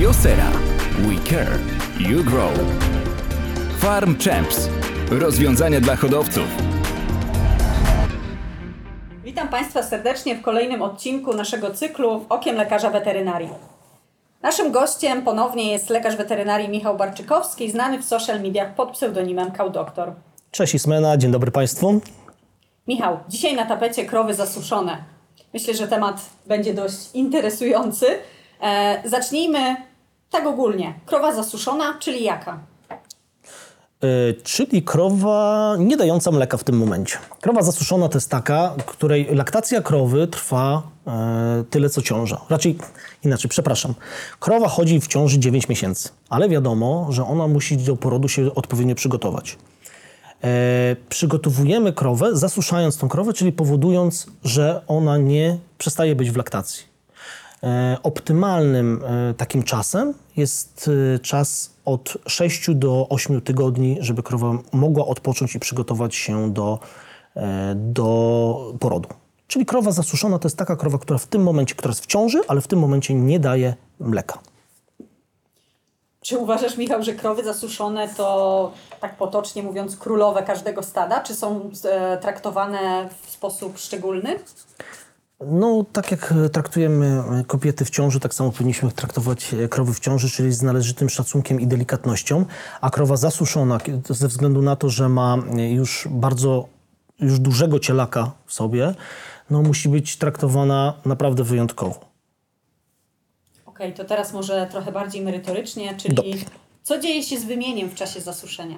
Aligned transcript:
Josera. 0.00 0.50
We 0.98 1.30
care. 1.30 1.58
You 2.10 2.24
grow. 2.24 2.52
Farm 3.78 4.16
Champs. 4.18 4.68
Rozwiązania 5.10 5.80
dla 5.80 5.96
hodowców. 5.96 6.44
Witam 9.24 9.48
Państwa 9.48 9.82
serdecznie 9.82 10.36
w 10.36 10.42
kolejnym 10.42 10.82
odcinku 10.82 11.34
naszego 11.34 11.70
cyklu 11.70 12.24
Okiem 12.28 12.56
Lekarza 12.56 12.90
Weterynarii. 12.90 13.48
Naszym 14.42 14.72
gościem 14.72 15.22
ponownie 15.22 15.72
jest 15.72 15.90
lekarz 15.90 16.16
weterynarii 16.16 16.68
Michał 16.68 16.96
Barczykowski, 16.96 17.70
znany 17.70 17.98
w 17.98 18.04
social 18.04 18.40
mediach 18.40 18.74
pod 18.74 18.90
pseudonimem 18.90 19.50
Kaudoktor. 19.50 20.12
Cześć 20.50 20.74
Ismena, 20.74 21.16
dzień 21.16 21.30
dobry 21.30 21.50
Państwu. 21.50 22.00
Michał, 22.88 23.18
dzisiaj 23.28 23.56
na 23.56 23.66
tapecie 23.66 24.04
krowy 24.04 24.34
zasuszone. 24.34 25.04
Myślę, 25.54 25.74
że 25.74 25.88
temat 25.88 26.20
będzie 26.46 26.74
dość 26.74 27.14
interesujący. 27.14 28.06
E, 28.62 29.02
zacznijmy 29.08 29.76
tak 30.30 30.46
ogólnie. 30.46 30.94
Krowa 31.06 31.34
zasuszona, 31.34 31.94
czyli 31.98 32.24
jaka? 32.24 32.58
Yy, 34.02 34.34
czyli 34.42 34.82
krowa 34.82 35.76
nie 35.78 35.96
dająca 35.96 36.30
mleka 36.30 36.56
w 36.56 36.64
tym 36.64 36.76
momencie. 36.76 37.18
Krowa 37.40 37.62
zasuszona 37.62 38.08
to 38.08 38.16
jest 38.16 38.30
taka, 38.30 38.74
której 38.86 39.34
laktacja 39.34 39.82
krowy 39.82 40.26
trwa 40.26 40.82
yy, 41.06 41.12
tyle 41.70 41.90
co 41.90 42.02
ciąża. 42.02 42.40
Raczej 42.50 42.78
inaczej, 43.24 43.50
przepraszam. 43.50 43.94
Krowa 44.40 44.68
chodzi 44.68 45.00
w 45.00 45.06
ciąży 45.06 45.38
9 45.38 45.68
miesięcy, 45.68 46.08
ale 46.28 46.48
wiadomo, 46.48 47.06
że 47.10 47.24
ona 47.24 47.46
musi 47.46 47.76
do 47.76 47.96
porodu 47.96 48.28
się 48.28 48.54
odpowiednio 48.54 48.94
przygotować. 48.94 49.56
E, 50.44 50.96
przygotowujemy 51.08 51.92
krowę, 51.92 52.36
zasuszając 52.36 52.98
tą 52.98 53.08
krowę, 53.08 53.32
czyli 53.32 53.52
powodując, 53.52 54.26
że 54.44 54.82
ona 54.86 55.18
nie 55.18 55.58
przestaje 55.78 56.14
być 56.14 56.30
w 56.30 56.36
laktacji. 56.36 56.84
E, 57.62 57.96
optymalnym 58.02 59.02
e, 59.04 59.34
takim 59.34 59.62
czasem 59.62 60.14
jest 60.36 60.90
e, 61.14 61.18
czas 61.18 61.70
od 61.84 62.18
6 62.26 62.70
do 62.74 63.06
8 63.08 63.40
tygodni, 63.40 63.96
żeby 64.00 64.22
krowa 64.22 64.52
mogła 64.72 65.06
odpocząć 65.06 65.54
i 65.54 65.60
przygotować 65.60 66.14
się 66.14 66.52
do, 66.52 66.78
do 67.74 68.74
porodu. 68.80 69.08
Czyli 69.46 69.66
krowa 69.66 69.92
zasuszona 69.92 70.38
to 70.38 70.48
jest 70.48 70.56
taka 70.56 70.76
krowa, 70.76 70.98
która 70.98 71.18
w 71.18 71.26
tym 71.26 71.42
momencie, 71.42 71.74
która 71.74 71.90
jest 71.90 72.04
w 72.04 72.06
ciąży, 72.06 72.40
ale 72.48 72.60
w 72.60 72.68
tym 72.68 72.78
momencie 72.78 73.14
nie 73.14 73.40
daje 73.40 73.74
mleka. 74.00 74.38
Czy 76.20 76.38
uważasz, 76.38 76.76
Michał, 76.76 77.02
że 77.02 77.12
krowy 77.12 77.44
zasuszone 77.44 78.08
to, 78.08 78.72
tak 79.00 79.16
potocznie 79.16 79.62
mówiąc, 79.62 79.96
królowe 79.96 80.42
każdego 80.42 80.82
stada? 80.82 81.20
Czy 81.20 81.34
są 81.34 81.70
traktowane 82.20 83.08
w 83.22 83.30
sposób 83.30 83.78
szczególny? 83.78 84.38
No, 85.46 85.84
tak 85.92 86.10
jak 86.10 86.32
e, 86.32 86.48
traktujemy 86.48 87.06
e, 87.06 87.44
kobiety 87.44 87.84
w 87.84 87.90
ciąży, 87.90 88.20
tak 88.20 88.34
samo 88.34 88.52
powinniśmy 88.52 88.92
traktować 88.92 89.54
e, 89.54 89.68
krowy 89.68 89.94
w 89.94 90.00
ciąży, 90.00 90.30
czyli 90.30 90.52
z 90.52 90.62
należytym 90.62 91.10
szacunkiem 91.10 91.60
i 91.60 91.66
delikatnością. 91.66 92.44
A 92.80 92.90
krowa 92.90 93.16
zasuszona, 93.16 93.78
ze 94.10 94.28
względu 94.28 94.62
na 94.62 94.76
to, 94.76 94.90
że 94.90 95.08
ma 95.08 95.38
już 95.70 96.08
bardzo, 96.10 96.68
już 97.20 97.38
dużego 97.38 97.78
cielaka 97.78 98.32
w 98.46 98.52
sobie, 98.52 98.94
no 99.50 99.62
musi 99.62 99.88
być 99.88 100.16
traktowana 100.16 100.94
naprawdę 101.04 101.44
wyjątkowo. 101.44 102.00
Okej, 103.66 103.94
to 103.94 104.04
teraz 104.04 104.32
może 104.32 104.66
trochę 104.70 104.92
bardziej 104.92 105.22
merytorycznie, 105.22 105.96
czyli 105.96 106.14
Dobrze. 106.14 106.44
co 106.82 106.98
dzieje 106.98 107.22
się 107.22 107.38
z 107.40 107.44
wymieniem 107.44 107.88
w 107.88 107.94
czasie 107.94 108.20
zasuszenia? 108.20 108.76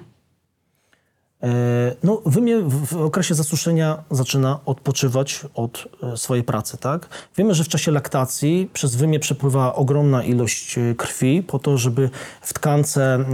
E, 1.43 1.95
No, 2.03 2.21
wymie 2.25 2.61
w 2.61 2.97
okresie 2.97 3.35
zasuszenia 3.35 4.03
zaczyna 4.11 4.59
odpoczywać 4.65 5.45
od 5.55 5.87
e, 6.03 6.17
swojej 6.17 6.43
pracy, 6.43 6.77
tak? 6.77 7.09
Wiemy, 7.37 7.53
że 7.53 7.63
w 7.63 7.67
czasie 7.67 7.91
laktacji 7.91 8.69
przez 8.73 8.95
wymie 8.95 9.19
przepływa 9.19 9.75
ogromna 9.75 10.23
ilość 10.23 10.77
e, 10.77 10.95
krwi 10.95 11.43
po 11.43 11.59
to, 11.59 11.77
żeby 11.77 12.09
w 12.41 12.53
tkance, 12.53 13.25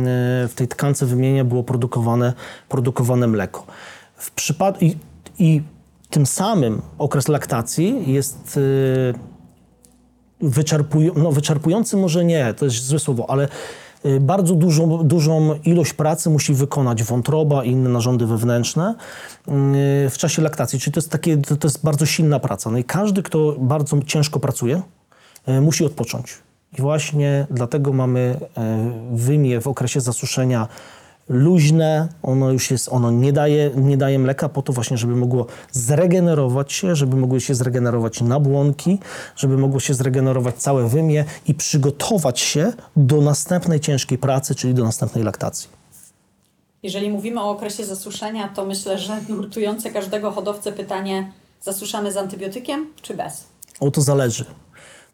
w 0.49 0.53
tej 0.55 0.67
tkance 0.67 1.05
wymienia 1.05 1.43
było 1.43 1.63
produkowane, 1.63 2.33
produkowane 2.69 3.27
mleko. 3.27 3.65
W 4.17 4.31
przypadku 4.31 4.85
i, 4.85 4.97
i 5.39 5.61
tym 6.09 6.25
samym 6.25 6.81
okres 6.97 7.27
laktacji 7.27 8.13
jest 8.13 8.59
wyczerpują, 10.41 11.13
no 11.15 11.31
wyczerpujący 11.31 11.97
może 11.97 12.25
nie, 12.25 12.53
to 12.53 12.65
jest 12.65 12.85
złe 12.85 12.99
słowo, 12.99 13.29
ale 13.29 13.47
bardzo 14.19 14.55
dużą, 14.55 15.03
dużą 15.03 15.59
ilość 15.63 15.93
pracy 15.93 16.29
musi 16.29 16.53
wykonać 16.53 17.03
wątroba 17.03 17.63
i 17.63 17.71
inne 17.71 17.89
narządy 17.89 18.25
wewnętrzne 18.25 18.95
y, 18.95 20.09
w 20.09 20.17
czasie 20.17 20.41
laktacji. 20.41 20.79
Czyli 20.79 20.93
to 20.93 20.97
jest, 20.97 21.09
takie, 21.09 21.37
to, 21.37 21.67
jest 21.67 21.83
bardzo 21.83 22.05
silna 22.05 22.39
praca. 22.39 22.71
No 22.71 22.77
i 22.77 22.83
każdy, 22.83 23.23
kto 23.23 23.55
bardzo 23.59 24.01
ciężko 24.01 24.39
pracuje, 24.39 24.81
y, 25.49 25.61
musi 25.61 25.85
odpocząć. 25.85 26.37
I 26.79 26.81
właśnie 26.81 27.47
dlatego 27.51 27.93
mamy 27.93 28.39
y, 28.39 29.17
wymie 29.17 29.61
w 29.61 29.67
okresie 29.67 30.01
zasuszenia 30.01 30.67
luźne, 31.29 32.07
ono 32.23 32.51
już 32.51 32.71
jest, 32.71 32.89
ono 32.89 33.11
nie 33.11 33.33
daje, 33.33 33.71
nie 33.75 33.97
daje 33.97 34.19
mleka 34.19 34.49
po 34.49 34.61
to 34.61 34.73
właśnie, 34.73 34.97
żeby 34.97 35.15
mogło 35.15 35.45
zregenerować 35.71 36.73
się, 36.73 36.95
żeby 36.95 37.17
mogły 37.17 37.41
się 37.41 37.55
zregenerować 37.55 38.21
nabłonki, 38.21 38.99
żeby 39.35 39.57
mogło 39.57 39.79
się 39.79 39.93
zregenerować 39.93 40.55
całe 40.55 40.87
wymie 40.87 41.25
i 41.47 41.53
przygotować 41.53 42.39
się 42.39 42.73
do 42.95 43.21
następnej 43.21 43.79
ciężkiej 43.79 44.17
pracy, 44.17 44.55
czyli 44.55 44.73
do 44.73 44.83
następnej 44.83 45.23
laktacji. 45.23 45.69
Jeżeli 46.83 47.09
mówimy 47.09 47.41
o 47.41 47.49
okresie 47.49 47.85
zasuszenia, 47.85 48.47
to 48.47 48.65
myślę, 48.65 48.97
że 48.97 49.21
nurtujące 49.29 49.91
każdego 49.91 50.31
hodowcę 50.31 50.71
pytanie, 50.71 51.31
zasuszamy 51.61 52.11
z 52.11 52.17
antybiotykiem 52.17 52.87
czy 53.01 53.13
bez? 53.13 53.43
O 53.79 53.91
to 53.91 54.01
zależy. 54.01 54.45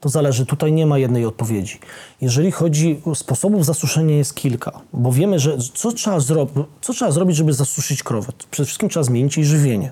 To 0.04 0.10
zależy, 0.10 0.46
tutaj 0.46 0.72
nie 0.74 0.86
ma 0.88 0.98
jednej 0.98 1.26
odpowiedzi. 1.26 1.80
Jeżeli 2.22 2.52
chodzi 2.52 3.02
o 3.06 3.16
sposobów 3.16 3.66
zasuszenia 3.66 4.16
jest 4.16 4.36
kilka, 4.36 4.72
bo 4.94 5.12
wiemy, 5.12 5.40
że 5.40 5.58
co 5.74 5.92
trzeba, 5.92 6.18
zro- 6.18 6.64
co 6.82 6.94
trzeba 6.94 7.12
zrobić, 7.12 7.38
żeby 7.38 7.54
zasuszyć 7.54 8.04
krowę? 8.04 8.32
Przede 8.52 8.66
wszystkim 8.66 8.90
trzeba 8.90 9.04
zmienić 9.04 9.38
jej 9.38 9.46
żywienie. 9.46 9.92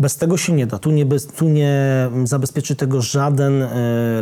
Bez 0.00 0.16
tego 0.16 0.36
się 0.36 0.52
nie 0.52 0.66
da. 0.66 0.78
Tu 0.78 0.90
nie, 0.90 1.06
bez, 1.06 1.26
tu 1.26 1.48
nie 1.48 2.08
zabezpieczy 2.24 2.76
tego 2.76 3.02
żaden 3.02 3.62
e, 3.62 3.68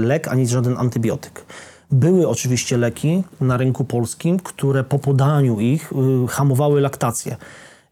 lek 0.00 0.28
ani 0.28 0.48
żaden 0.48 0.78
antybiotyk. 0.78 1.44
Były 1.90 2.28
oczywiście 2.28 2.76
leki 2.76 3.24
na 3.40 3.56
rynku 3.56 3.84
polskim, 3.84 4.38
które 4.38 4.84
po 4.84 4.98
podaniu 4.98 5.60
ich 5.60 5.92
y, 5.92 6.28
hamowały 6.28 6.80
laktację. 6.80 7.36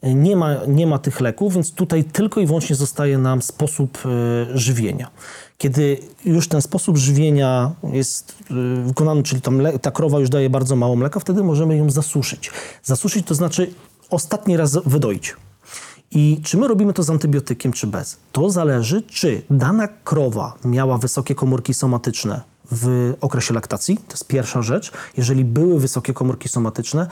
Nie 0.02 0.36
ma, 0.36 0.54
nie 0.66 0.86
ma 0.86 0.98
tych 0.98 1.20
leków, 1.20 1.54
więc 1.54 1.72
tutaj 1.72 2.04
tylko 2.04 2.40
i 2.40 2.46
wyłącznie 2.46 2.76
zostaje 2.76 3.18
nam 3.18 3.42
sposób 3.42 3.98
e, 4.04 4.58
żywienia. 4.58 5.10
Kiedy 5.58 5.98
już 6.24 6.48
ten 6.48 6.62
sposób 6.62 6.96
żywienia 6.96 7.72
jest 7.92 8.34
e, 8.50 8.54
wykonany, 8.82 9.22
czyli 9.22 9.40
ta, 9.82 9.90
krowa 9.90 10.18
już 10.18 10.30
daje 10.30 10.50
bardzo 10.50 10.76
mało 10.76 10.96
mleka, 10.96 11.20
wtedy 11.20 11.42
możemy 11.42 11.76
ją 11.76 11.90
zasuszyć. 11.90 12.50
Zasuszyć 12.82 13.26
to 13.26 13.34
znaczy 13.34 13.74
ostatni 14.10 14.56
raz 14.56 14.78
wydoić. 14.86 15.36
I 16.10 16.40
czy 16.44 16.56
my 16.56 16.68
robimy 16.68 16.92
to 16.92 17.02
z 17.02 17.10
antybiotykiem, 17.10 17.72
czy 17.72 17.86
bez? 17.86 18.16
To 18.32 18.50
zależy, 18.50 19.02
czy 19.02 19.42
dana 19.50 19.88
krowa 19.88 20.54
miała 20.64 20.98
wysokie 20.98 21.34
komórki 21.34 21.74
somatyczne 21.74 22.40
w 22.72 23.14
okresie 23.20 23.54
laktacji. 23.54 23.96
To 23.96 24.12
jest 24.12 24.26
pierwsza 24.26 24.62
rzecz. 24.62 24.92
Jeżeli 25.16 25.44
były 25.44 25.80
wysokie 25.80 26.12
komórki 26.12 26.48
somatyczne, 26.48 27.06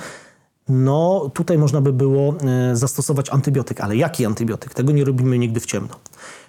no 0.70 1.30
tutaj 1.34 1.58
można 1.58 1.80
by 1.80 1.92
było 1.92 2.34
e, 2.40 2.76
zastosować 2.76 3.30
antybiotyk. 3.30 3.80
Ale 3.80 3.96
jaki 3.96 4.26
antybiotyk? 4.26 4.74
Tego 4.74 4.92
nie 4.92 5.04
robimy 5.04 5.38
nigdy 5.38 5.60
w 5.60 5.66
ciemno. 5.66 5.94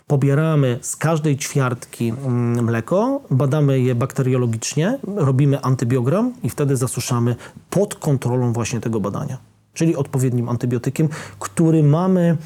Pobieramy 0.08 0.80
z 0.82 0.96
każdej 0.96 1.38
ćwiartki 1.38 2.10
mm, 2.10 2.66
mleko, 2.66 3.22
badamy 3.32 3.80
je 3.80 3.96
bakteriologicznie, 3.96 5.00
robimy 5.16 5.62
antybiogram 5.62 6.34
i 6.44 6.50
wtedy 6.50 6.78
zasuszamy 6.78 7.36
pod 7.70 7.96
kontrolą 7.96 8.54
właśnie 8.54 8.80
tego 8.80 9.00
badania. 9.00 9.38
Czyli 9.74 9.96
odpowiednim 9.96 10.50
antybiotykiem, 10.50 11.10
który 11.40 11.84
mamy 11.84 12.38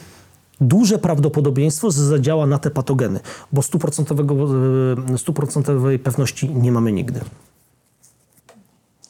duże 0.61 0.99
prawdopodobieństwo, 0.99 1.91
że 1.91 2.03
zadziała 2.03 2.47
na 2.47 2.57
te 2.59 2.71
patogeny, 2.71 3.19
bo 3.51 3.61
e, 3.61 5.17
stuprocentowej 5.17 5.99
pewności 5.99 6.49
nie 6.49 6.71
mamy 6.71 6.91
nigdy. 6.91 7.21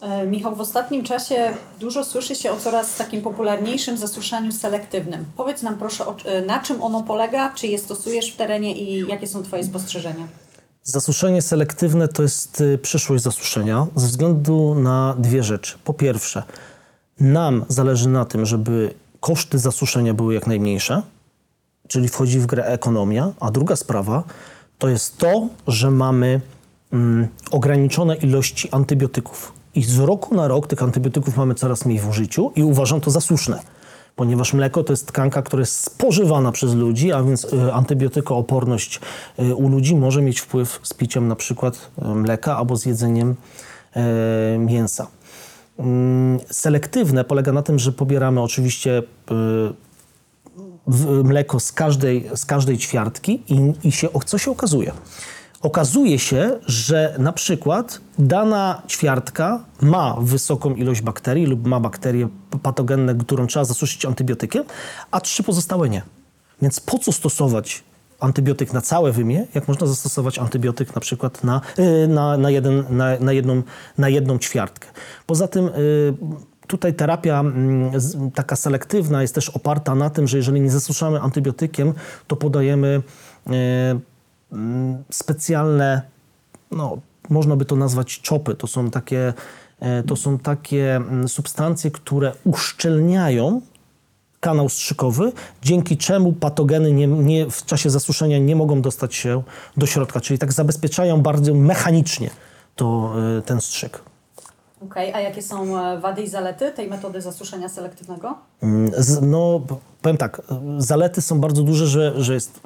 E, 0.05 0.27
Michał, 0.27 0.55
w 0.55 0.61
ostatnim 0.61 1.03
czasie 1.03 1.53
dużo 1.79 2.03
słyszy 2.03 2.35
się 2.35 2.51
o 2.51 2.57
coraz 2.57 2.95
takim 2.95 3.21
popularniejszym 3.21 3.97
zasuszaniu 3.97 4.51
selektywnym. 4.51 5.25
Powiedz 5.37 5.61
nam 5.61 5.77
proszę, 5.77 6.05
e, 6.25 6.41
na 6.41 6.59
czym 6.59 6.83
ono 6.83 7.03
polega, 7.03 7.53
czy 7.53 7.67
je 7.67 7.77
stosujesz 7.77 8.31
w 8.31 8.35
terenie 8.35 8.75
i 8.75 9.07
jakie 9.07 9.27
są 9.27 9.43
Twoje 9.43 9.63
spostrzeżenia? 9.63 10.27
Zasuszenie 10.83 11.41
selektywne 11.41 12.07
to 12.07 12.21
jest 12.21 12.61
y, 12.61 12.77
przyszłość 12.77 13.23
zasuszenia 13.23 13.87
ze 13.95 14.07
względu 14.07 14.75
na 14.75 15.15
dwie 15.19 15.43
rzeczy. 15.43 15.77
Po 15.83 15.93
pierwsze, 15.93 16.43
nam 17.19 17.65
zależy 17.67 18.09
na 18.09 18.25
tym, 18.25 18.45
żeby 18.45 18.93
koszty 19.19 19.59
zasuszenia 19.59 20.13
były 20.13 20.33
jak 20.33 20.47
najmniejsze, 20.47 21.01
czyli 21.87 22.07
wchodzi 22.07 22.39
w 22.39 22.45
grę 22.45 22.65
ekonomia, 22.65 23.31
a 23.39 23.51
druga 23.51 23.75
sprawa 23.75 24.23
to 24.77 24.89
jest 24.89 25.17
to, 25.17 25.47
że 25.67 25.91
mamy 25.91 26.41
mm, 26.93 27.27
ograniczone 27.51 28.15
ilości 28.15 28.69
antybiotyków. 28.71 29.54
I 29.75 29.83
z 29.83 29.99
roku 29.99 30.35
na 30.35 30.47
rok 30.47 30.67
tych 30.67 30.83
antybiotyków 30.83 31.37
mamy 31.37 31.55
coraz 31.55 31.85
mniej 31.85 31.99
w 31.99 32.09
użyciu 32.09 32.51
i 32.55 32.63
uważam 32.63 33.01
to 33.01 33.11
za 33.11 33.21
słuszne. 33.21 33.59
ponieważ 34.15 34.53
mleko 34.53 34.83
to 34.83 34.93
jest 34.93 35.07
tkanka, 35.07 35.41
która 35.41 35.59
jest 35.59 35.83
spożywana 35.83 36.51
przez 36.51 36.73
ludzi, 36.73 37.11
a 37.11 37.23
więc 37.23 37.43
y, 37.43 37.73
antybiotykooporność 37.73 38.99
y, 39.39 39.55
u 39.55 39.69
ludzi 39.69 39.95
może 39.95 40.21
mieć 40.21 40.39
wpływ 40.39 40.79
z 40.83 40.93
piciem 40.93 41.27
na 41.27 41.35
przykład 41.35 41.91
y, 42.01 42.05
mleka 42.05 42.57
albo 42.57 42.75
z 42.75 42.85
jedzeniem 42.85 43.35
mięsa. 44.59 45.07
Mm, 45.79 46.39
Selektywne 46.51 47.23
polega 47.23 47.51
na 47.51 47.61
tym, 47.61 47.79
że 47.79 47.91
pobieramy 47.91 48.41
oczywiście 48.41 49.03
mleko 51.23 51.59
z 51.59 51.71
każdej, 51.71 52.29
z 52.35 52.45
każdej 52.45 52.77
ćwiartki 52.77 53.43
i, 53.47 53.73
i 53.87 53.91
się, 53.91 54.07
co 54.25 54.37
się 54.37 54.51
okazuje? 54.51 54.91
Okazuje 55.65 56.19
się, 56.19 56.59
że 56.67 57.15
na 57.19 57.33
przykład 57.33 58.01
dana 58.19 58.81
ćwiartka 58.87 59.63
ma 59.81 60.15
wysoką 60.21 60.75
ilość 60.75 61.01
bakterii 61.01 61.45
lub 61.45 61.67
ma 61.67 61.79
bakterie 61.79 62.27
patogenne, 62.63 63.15
którą 63.15 63.47
trzeba 63.47 63.65
zasuszyć 63.65 64.05
antybiotykiem, 64.05 64.63
a 65.11 65.21
trzy 65.21 65.43
pozostałe 65.43 65.89
nie. 65.89 66.01
Więc 66.61 66.79
po 66.79 66.99
co 66.99 67.11
stosować 67.11 67.83
antybiotyk 68.19 68.73
na 68.73 68.81
całe 68.81 69.11
wymie, 69.11 69.47
jak 69.55 69.67
można 69.67 69.87
zastosować 69.87 70.39
antybiotyk 70.39 70.95
na 70.95 71.01
przykład 71.01 71.43
na, 71.43 71.61
y, 71.79 72.07
na, 72.07 72.37
na, 72.37 72.49
jeden, 72.49 72.83
na, 72.89 73.19
na, 73.19 73.33
jedną, 73.33 73.63
na 73.97 74.09
jedną 74.09 74.39
ćwiartkę. 74.39 74.87
Poza 75.25 75.47
tym 75.47 75.67
y, 75.67 76.13
tutaj 76.67 76.93
terapia 76.93 77.39
mm, 77.39 77.91
taka 78.31 78.55
selektywna 78.55 79.21
jest 79.21 79.35
też 79.35 79.49
oparta 79.49 79.95
na 79.95 80.09
tym, 80.09 80.27
że 80.27 80.37
jeżeli 80.37 80.61
nie 80.61 80.71
zasuszamy 80.71 81.21
antybiotykiem, 81.21 81.93
to 82.27 82.35
podajemy 82.35 83.01
y, 83.47 83.51
specjalne, 85.11 86.01
no, 86.71 86.97
można 87.29 87.55
by 87.55 87.65
to 87.65 87.75
nazwać 87.75 88.21
czopy. 88.21 88.55
To 88.55 88.67
są 88.67 88.89
takie, 88.89 89.33
e, 89.79 90.03
to 90.03 90.15
są 90.15 90.39
takie 90.39 90.95
mm, 90.95 91.29
substancje, 91.29 91.91
które 91.91 92.31
uszczelniają 92.43 93.61
kanał 94.39 94.69
strzykowy, 94.69 95.31
dzięki 95.61 95.97
czemu 95.97 96.33
patogeny 96.33 96.93
nie, 96.93 97.07
nie, 97.07 97.49
w 97.49 97.65
czasie 97.65 97.89
zasuszenia 97.89 98.37
nie 98.37 98.55
mogą 98.55 98.81
dostać 98.81 99.15
się 99.15 99.43
do 99.77 99.85
środka, 99.85 100.21
czyli 100.21 100.39
tak 100.39 100.53
zabezpieczają 100.53 101.21
bardzo 101.21 101.53
mechanicznie 101.53 102.29
to, 102.75 103.13
e, 103.37 103.41
ten 103.41 103.61
strzyk. 103.61 104.01
Okej, 104.81 105.13
a 105.13 105.19
jakie 105.19 105.41
są 105.41 105.79
e, 105.79 105.99
wady 105.99 106.21
i 106.21 106.27
zalety 106.27 106.71
tej 106.71 106.87
metody 106.87 107.21
zasuszenia 107.21 107.69
selektywnego? 107.69 108.37
Mm, 108.63 108.91
no, 109.21 109.61
powiem 110.01 110.17
tak, 110.17 110.41
zalety 110.77 111.21
są 111.21 111.39
bardzo 111.39 111.63
duże, 111.63 111.87
że, 111.87 112.23
że 112.23 112.33
jest, 112.33 112.59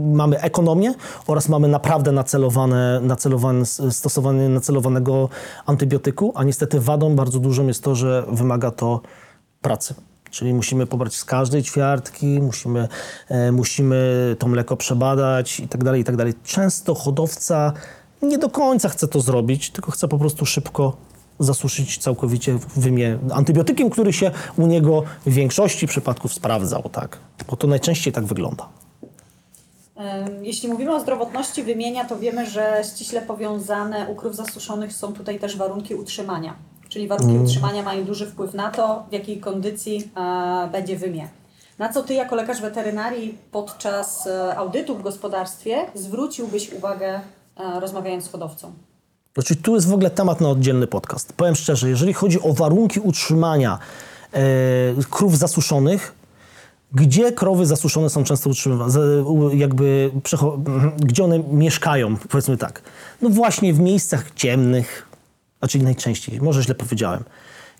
mamy 0.00 0.40
ekonomię 0.40 0.94
oraz 1.26 1.48
mamy 1.48 1.68
naprawdę 1.68 2.12
nacelowane, 2.12 3.00
nacelowane, 3.02 3.66
stosowanie 3.90 4.48
nacelowanego 4.48 5.28
antybiotyku, 5.66 6.32
a 6.34 6.44
niestety 6.44 6.80
wadą 6.80 7.16
bardzo 7.16 7.40
dużą 7.40 7.66
jest 7.66 7.82
to, 7.82 7.94
że 7.94 8.24
wymaga 8.28 8.70
to 8.70 9.00
pracy. 9.60 9.94
Czyli 10.30 10.54
musimy 10.54 10.86
pobrać 10.86 11.14
z 11.14 11.24
każdej 11.24 11.62
ćwiartki, 11.62 12.26
musimy, 12.26 12.88
e, 13.28 13.52
musimy 13.52 14.36
to 14.38 14.48
mleko 14.48 14.76
przebadać 14.76 15.60
i 15.60 15.68
tak 15.68 15.84
dalej, 15.84 16.00
i 16.00 16.04
tak 16.04 16.16
dalej. 16.16 16.34
Często 16.44 16.94
hodowca 16.94 17.72
nie 18.22 18.38
do 18.38 18.50
końca 18.50 18.88
chce 18.88 19.08
to 19.08 19.20
zrobić, 19.20 19.70
tylko 19.70 19.90
chce 19.90 20.08
po 20.08 20.18
prostu 20.18 20.46
szybko 20.46 20.96
zasuszyć 21.38 21.98
całkowicie 21.98 22.58
wymie 22.76 23.18
antybiotykiem, 23.32 23.90
który 23.90 24.12
się 24.12 24.30
u 24.56 24.66
niego 24.66 25.02
w 25.26 25.32
większości 25.32 25.86
przypadków 25.86 26.34
sprawdzał, 26.34 26.82
tak? 26.82 27.18
Bo 27.50 27.56
to 27.56 27.66
najczęściej 27.66 28.12
tak 28.12 28.24
wygląda. 28.24 28.68
Jeśli 30.42 30.68
mówimy 30.68 30.94
o 30.94 31.00
zdrowotności 31.00 31.62
wymienia, 31.62 32.04
to 32.04 32.18
wiemy, 32.18 32.46
że 32.46 32.82
ściśle 32.94 33.22
powiązane 33.22 34.06
u 34.08 34.14
krów 34.14 34.36
zasuszonych 34.36 34.92
są 34.92 35.12
tutaj 35.12 35.38
też 35.38 35.56
warunki 35.56 35.94
utrzymania. 35.94 36.54
Czyli 36.88 37.08
warunki 37.08 37.38
utrzymania 37.38 37.82
mają 37.82 38.04
duży 38.04 38.26
wpływ 38.26 38.54
na 38.54 38.70
to, 38.70 39.04
w 39.10 39.12
jakiej 39.12 39.40
kondycji 39.40 40.10
e, 40.16 40.68
będzie 40.72 40.96
wymie. 40.96 41.28
Na 41.78 41.92
co 41.92 42.02
Ty 42.02 42.14
jako 42.14 42.36
lekarz 42.36 42.60
weterynarii 42.60 43.38
podczas 43.52 44.26
e, 44.26 44.56
audytu 44.56 44.96
w 44.96 45.02
gospodarstwie 45.02 45.76
zwróciłbyś 45.94 46.72
uwagę 46.72 47.20
e, 47.56 47.80
rozmawiając 47.80 48.24
z 48.24 48.28
hodowcą? 48.28 48.72
Znaczy, 49.34 49.56
tu 49.56 49.74
jest 49.74 49.88
w 49.88 49.92
ogóle 49.92 50.10
temat 50.10 50.40
na 50.40 50.48
oddzielny 50.48 50.86
podcast. 50.86 51.32
Powiem 51.32 51.54
szczerze, 51.54 51.88
jeżeli 51.88 52.12
chodzi 52.12 52.42
o 52.42 52.52
warunki 52.52 53.00
utrzymania 53.00 53.78
e, 54.32 54.38
krów 55.10 55.38
zasuszonych, 55.38 56.14
gdzie 56.92 57.32
krowy 57.32 57.66
zasuszone 57.66 58.10
są 58.10 58.24
często 58.24 58.50
utrzymywane, 58.50 58.92
jakby 59.54 60.10
gdzie 61.08 61.24
one 61.24 61.38
mieszkają, 61.38 62.16
powiedzmy 62.16 62.56
tak. 62.56 62.82
No 63.22 63.30
właśnie 63.30 63.74
w 63.74 63.80
miejscach 63.80 64.30
ciemnych, 64.34 65.06
znaczy 65.58 65.78
najczęściej, 65.78 66.40
może 66.40 66.62
źle 66.62 66.74
powiedziałem, 66.74 67.24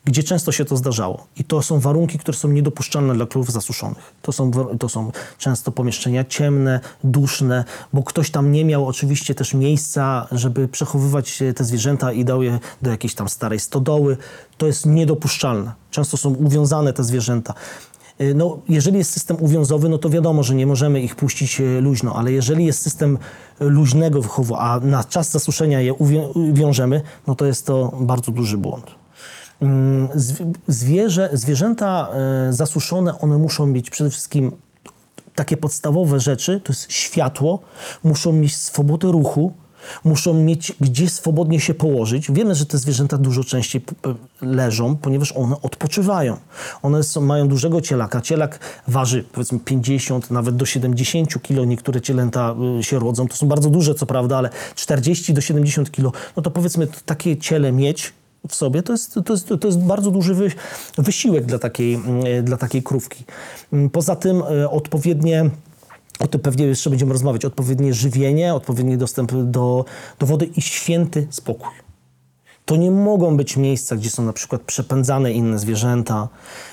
gdzie 0.05 0.23
często 0.23 0.53
się 0.53 0.65
to 0.65 0.77
zdarzało. 0.77 1.27
I 1.37 1.45
to 1.45 1.63
są 1.63 1.81
warunki, 1.81 2.19
które 2.19 2.39
są 2.39 2.49
niedopuszczalne 2.49 3.15
dla 3.15 3.27
krów 3.27 3.53
zasuszonych. 3.53 4.13
To 4.23 4.33
są, 4.33 4.51
to 4.79 4.89
są 4.89 5.13
często 5.39 5.73
pomieszczenia 5.73 6.25
ciemne, 6.25 6.81
duszne, 7.05 7.65
bo 7.93 8.03
ktoś 8.03 8.31
tam 8.31 8.53
nie 8.53 8.65
miał 8.65 8.89
oczywiście 8.89 9.35
też 9.35 9.55
miejsca, 9.55 10.29
żeby 10.33 10.69
przechowywać 10.69 11.43
te 11.57 11.65
zwierzęta 11.65 12.13
i 12.13 12.25
dał 12.25 12.43
je 12.43 12.59
do 12.83 12.91
jakiejś 12.91 13.15
tam 13.15 13.29
starej 13.29 13.61
stodoły. 13.61 14.17
To 14.59 14.67
jest 14.67 14.87
niedopuszczalne. 14.87 15.73
Często 15.91 16.17
są 16.17 16.31
uwiązane 16.31 16.93
te 16.93 17.05
zwierzęta. 17.05 17.55
E, 18.19 18.35
No, 18.35 18.59
jeżeli 18.69 18.99
jest 18.99 19.11
system 19.11 19.37
uwiązowy, 19.41 19.89
no 19.89 19.99
to 19.99 20.11
wiadomo, 20.11 20.43
że 20.43 20.55
nie 20.55 20.67
możemy 20.67 21.01
ich 21.01 21.17
puścić 21.17 21.61
e, 21.61 21.81
luźno, 21.81 22.15
ale 22.17 22.33
jeżeli 22.33 22.65
jest 22.65 22.83
system 22.83 23.19
e, 23.61 23.65
luźnego 23.65 24.23
wychowu, 24.23 24.55
a 24.55 24.81
na 24.81 25.05
czas 25.05 25.31
zasuszenia 25.31 25.81
je 25.81 25.95
uwią- 25.95 26.53
wiążemy, 26.53 27.03
no 27.27 27.35
to 27.35 27.47
jest 27.47 27.67
to 27.67 27.93
bardzo 28.01 28.33
duży 28.33 28.59
błąd. 28.59 28.87
Mm, 29.61 30.09
zwi- 30.09 30.53
Zwierzę, 30.69 31.31
zwierzęta 31.33 32.09
zasuszone, 32.51 33.19
one 33.21 33.39
muszą 33.39 33.67
mieć 33.67 33.91
przede 33.91 34.11
wszystkim 34.11 34.53
takie 35.35 35.57
podstawowe 35.57 36.21
rzeczy, 36.21 36.61
to 36.65 36.73
jest 36.73 36.93
światło, 36.93 37.59
muszą 38.05 38.33
mieć 38.33 38.57
swobodę 38.57 39.13
ruchu, 39.13 39.53
muszą 40.05 40.35
mieć 40.35 40.73
gdzie 40.81 41.11
swobodnie 41.11 41.61
się 41.61 41.75
położyć. 41.75 42.33
Wiemy, 42.33 42.55
że 42.55 42.67
te 42.67 42.79
zwierzęta 42.79 43.19
dużo 43.19 43.45
częściej 43.45 43.85
leżą, 44.43 44.97
ponieważ 44.97 45.33
one 45.33 45.57
odpoczywają. 45.63 46.37
One 46.83 47.03
są, 47.03 47.21
mają 47.21 47.49
dużego 47.49 47.81
cielaka. 47.81 48.21
Cielak 48.21 48.59
waży 48.89 49.25
powiedzmy 49.33 49.59
50, 49.61 50.31
nawet 50.31 50.57
do 50.57 50.67
70 50.67 51.43
kg. 51.43 51.67
Niektóre 51.67 52.01
cielęta 52.01 52.55
y, 52.79 52.83
się 52.83 52.99
rodzą. 52.99 53.29
To 53.29 53.37
są 53.37 53.49
bardzo 53.49 53.71
duże, 53.71 53.95
co 53.95 54.07
prawda, 54.07 54.39
ale 54.39 54.51
40 54.75 55.35
do 55.35 55.41
70 55.41 55.91
kg. 55.91 56.13
No 56.37 56.43
to 56.43 56.51
powiedzmy 56.51 56.89
takie 57.07 57.37
ciele 57.37 57.73
mieć 57.73 58.13
w 58.49 58.55
sobie, 58.55 58.83
to 58.83 58.93
jest, 58.93 59.15
to 59.25 59.33
jest, 59.33 59.49
to 59.61 59.69
jest 59.69 59.79
bardzo 59.79 60.11
duży 60.11 60.35
wy, 60.35 60.51
wysiłek 60.99 61.47
dla 61.47 61.59
takiej, 61.59 61.95
mm, 61.95 62.45
dla 62.45 62.57
takiej 62.57 62.83
krówki. 62.83 63.25
Mm, 63.73 63.91
Poza 63.91 64.17
tym 64.17 64.43
e, 64.43 64.71
odpowiednie 64.71 65.51
o 66.21 66.27
tym 66.27 66.41
pewnie 66.41 66.67
jeszcze 66.67 66.91
będziemy 66.91 67.13
rozmawiać. 67.13 67.45
Odpowiednie 67.45 67.95
żywienie, 67.95 68.55
odpowiedni 68.55 68.99
dostęp 68.99 69.33
do, 69.33 69.85
do 70.19 70.27
wody 70.27 70.45
i 70.45 70.63
święty 70.63 71.27
spokój. 71.31 71.73
To 72.65 72.77
nie 72.77 72.91
mogą 72.91 73.37
być 73.37 73.57
miejsca, 73.57 73.97
gdzie 73.97 74.11
są 74.11 74.25
na 74.25 74.33
przykład 74.33 74.63
przepędzane 74.63 75.33
inne 75.33 75.59
zwierzęta, 75.59 76.29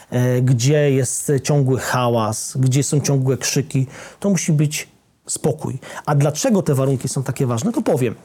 e, 0.10 0.42
gdzie 0.42 0.92
jest 0.92 1.32
ciągły 1.44 1.80
hałas, 1.80 2.58
gdzie 2.60 2.84
są 2.84 3.00
ciągłe 3.00 3.38
krzyki. 3.38 3.88
To 4.20 4.30
musi 4.30 4.54
być 4.54 4.88
spokój. 5.28 5.80
A 6.06 6.16
dlaczego 6.16 6.62
te 6.62 6.76
warunki 6.76 7.10
są 7.10 7.24
takie 7.24 7.46
ważne, 7.46 7.72
to 7.72 7.82
powiem. 7.82 8.16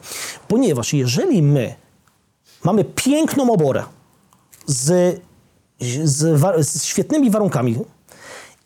Ponieważ 0.47 0.93
jeżeli 0.93 1.41
my 1.41 1.75
mamy 2.63 2.83
piękną 2.83 3.53
oborę 3.53 3.83
z, 4.65 5.19
z, 6.03 6.41
z 6.67 6.83
świetnymi 6.83 7.29
warunkami 7.29 7.79